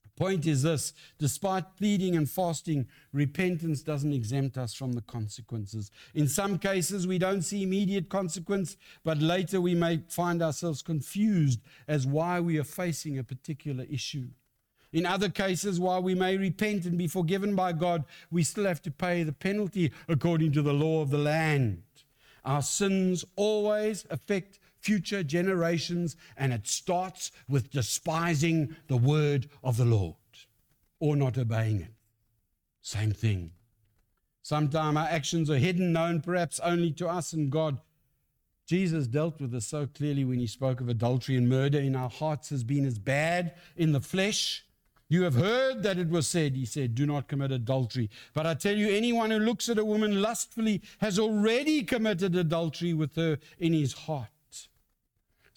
The 0.01 0.09
Point 0.23 0.47
is 0.47 0.63
this 0.63 0.93
despite 1.19 1.75
pleading 1.75 2.15
and 2.15 2.29
fasting, 2.29 2.87
repentance 3.11 3.81
doesn't 3.83 4.13
exempt 4.13 4.57
us 4.57 4.73
from 4.73 4.93
the 4.93 5.01
consequences. 5.01 5.91
In 6.15 6.29
some 6.29 6.57
cases, 6.57 7.05
we 7.05 7.17
don't 7.17 7.41
see 7.41 7.63
immediate 7.63 8.07
consequence, 8.07 8.77
but 9.03 9.17
later 9.17 9.59
we 9.59 9.75
may 9.75 10.03
find 10.07 10.41
ourselves 10.41 10.81
confused 10.81 11.59
as 11.89 12.07
why 12.07 12.39
we 12.39 12.57
are 12.57 12.63
facing 12.63 13.17
a 13.17 13.25
particular 13.25 13.85
issue. 13.91 14.29
In 14.93 15.05
other 15.05 15.27
cases, 15.27 15.81
while 15.81 16.01
we 16.01 16.15
may 16.15 16.37
repent 16.37 16.85
and 16.85 16.97
be 16.97 17.09
forgiven 17.09 17.57
by 17.57 17.73
God, 17.73 18.05
we 18.31 18.41
still 18.41 18.63
have 18.63 18.81
to 18.83 18.91
pay 18.91 19.23
the 19.23 19.33
penalty 19.33 19.91
according 20.07 20.53
to 20.53 20.61
the 20.61 20.71
law 20.71 21.01
of 21.01 21.09
the 21.09 21.17
land. 21.17 21.83
Our 22.45 22.61
sins 22.61 23.25
always 23.35 24.05
affect 24.09 24.59
future 24.87 25.21
generations, 25.21 26.15
and 26.37 26.53
it 26.53 26.65
starts 26.65 27.29
with 27.49 27.69
despising 27.71 28.73
the 28.87 28.95
word 28.95 29.49
of 29.61 29.75
the 29.75 29.83
Lord 29.83 30.15
or 31.01 31.17
not 31.17 31.37
obeying 31.37 31.81
it. 31.81 31.91
Same 32.81 33.11
thing. 33.11 33.51
Sometimes 34.43 34.95
our 34.95 35.03
actions 35.03 35.49
are 35.49 35.57
hidden, 35.57 35.91
known 35.91 36.21
perhaps 36.21 36.61
only 36.61 36.91
to 36.91 37.09
us 37.09 37.33
and 37.33 37.51
God. 37.51 37.79
Jesus 38.65 39.07
dealt 39.07 39.41
with 39.41 39.51
this 39.51 39.67
so 39.67 39.87
clearly 39.87 40.23
when 40.23 40.39
he 40.39 40.47
spoke 40.47 40.79
of 40.79 40.87
adultery 40.87 41.35
and 41.35 41.49
murder 41.49 41.79
in 41.79 41.93
our 41.93 42.09
hearts 42.09 42.49
has 42.49 42.63
been 42.63 42.85
as 42.85 42.97
bad 42.97 43.55
in 43.75 43.91
the 43.91 43.99
flesh. 43.99 44.63
You 45.09 45.23
have 45.23 45.35
heard 45.35 45.83
that 45.83 45.97
it 45.97 46.07
was 46.07 46.29
said, 46.29 46.55
he 46.55 46.65
said, 46.65 46.95
do 46.95 47.05
not 47.05 47.27
commit 47.27 47.51
adultery. 47.51 48.09
But 48.33 48.45
I 48.45 48.53
tell 48.53 48.75
you, 48.75 48.87
anyone 48.87 49.31
who 49.31 49.39
looks 49.39 49.67
at 49.67 49.79
a 49.79 49.83
woman 49.83 50.21
lustfully 50.21 50.81
has 50.99 51.19
already 51.19 51.83
committed 51.83 52.37
adultery 52.37 52.93
with 52.93 53.15
her 53.17 53.37
in 53.59 53.73
his 53.73 53.91
heart. 53.91 54.29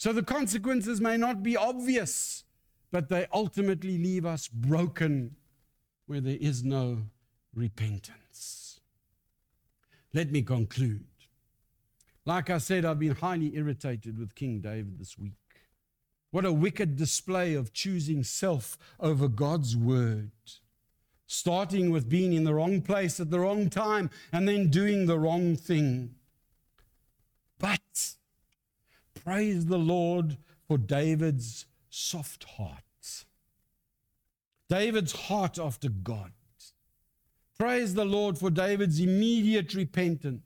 So 0.00 0.14
the 0.14 0.22
consequences 0.22 0.98
may 0.98 1.18
not 1.18 1.42
be 1.42 1.58
obvious, 1.58 2.44
but 2.90 3.10
they 3.10 3.26
ultimately 3.34 3.98
leave 3.98 4.24
us 4.24 4.48
broken 4.48 5.36
where 6.06 6.22
there 6.22 6.38
is 6.40 6.64
no 6.64 7.02
repentance. 7.54 8.80
Let 10.14 10.32
me 10.32 10.40
conclude. 10.40 11.04
Like 12.24 12.48
I 12.48 12.56
said, 12.56 12.86
I've 12.86 12.98
been 12.98 13.16
highly 13.16 13.54
irritated 13.54 14.18
with 14.18 14.34
King 14.34 14.60
David 14.60 14.98
this 14.98 15.18
week. 15.18 15.34
What 16.30 16.46
a 16.46 16.52
wicked 16.52 16.96
display 16.96 17.52
of 17.52 17.74
choosing 17.74 18.24
self 18.24 18.78
over 19.00 19.28
God's 19.28 19.76
word. 19.76 20.30
Starting 21.26 21.90
with 21.90 22.08
being 22.08 22.32
in 22.32 22.44
the 22.44 22.54
wrong 22.54 22.80
place 22.80 23.20
at 23.20 23.30
the 23.30 23.40
wrong 23.40 23.68
time 23.68 24.08
and 24.32 24.48
then 24.48 24.70
doing 24.70 25.04
the 25.04 25.18
wrong 25.18 25.56
thing. 25.56 26.14
But 27.58 28.14
Praise 29.24 29.66
the 29.66 29.78
Lord 29.78 30.38
for 30.66 30.78
David's 30.78 31.66
soft 31.88 32.44
heart. 32.44 33.24
David's 34.68 35.12
heart 35.12 35.58
after 35.58 35.88
God. 35.88 36.32
Praise 37.58 37.94
the 37.94 38.04
Lord 38.04 38.38
for 38.38 38.50
David's 38.50 39.00
immediate 39.00 39.74
repentance, 39.74 40.42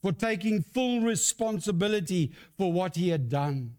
for 0.00 0.12
taking 0.12 0.62
full 0.62 1.00
responsibility 1.00 2.32
for 2.56 2.72
what 2.72 2.94
he 2.94 3.08
had 3.08 3.28
done. 3.28 3.74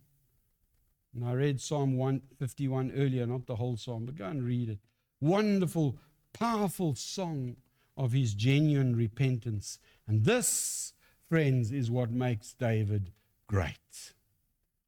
And 1.13 1.23
I 1.23 1.33
read 1.33 1.61
Psalm 1.61 1.95
151 1.95 2.91
earlier, 2.97 3.25
not 3.25 3.45
the 3.45 3.55
whole 3.55 3.77
psalm, 3.77 4.05
but 4.05 4.17
go 4.17 4.25
and 4.25 4.43
read 4.43 4.69
it. 4.69 4.79
Wonderful, 5.21 5.97
powerful 6.33 6.95
song 6.95 7.55
of 7.95 8.11
his 8.11 8.33
genuine 8.33 8.95
repentance. 8.95 9.79
And 10.07 10.25
this, 10.25 10.93
friends, 11.29 11.71
is 11.71 11.89
what 11.89 12.11
makes 12.11 12.53
David 12.53 13.11
great. 13.47 14.14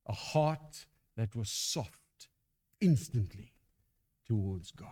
A 0.07 0.13
heart 0.13 0.85
that 1.15 1.35
was 1.35 1.49
soft 1.49 2.27
instantly 2.81 3.53
towards 4.25 4.71
God. 4.71 4.89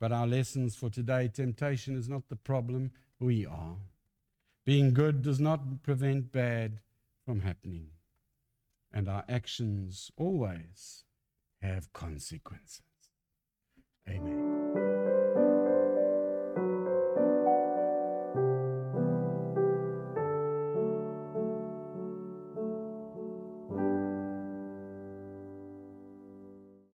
But 0.00 0.12
our 0.12 0.26
lessons 0.26 0.76
for 0.76 0.90
today 0.90 1.28
temptation 1.28 1.96
is 1.96 2.08
not 2.08 2.28
the 2.28 2.36
problem, 2.36 2.92
we 3.18 3.46
are. 3.46 3.76
Being 4.64 4.92
good 4.92 5.22
does 5.22 5.40
not 5.40 5.82
prevent 5.82 6.32
bad 6.32 6.80
from 7.24 7.40
happening. 7.40 7.88
And 8.92 9.08
our 9.08 9.24
actions 9.28 10.10
always 10.16 11.04
have 11.60 11.92
consequences. 11.92 12.82
Amen. 14.08 14.63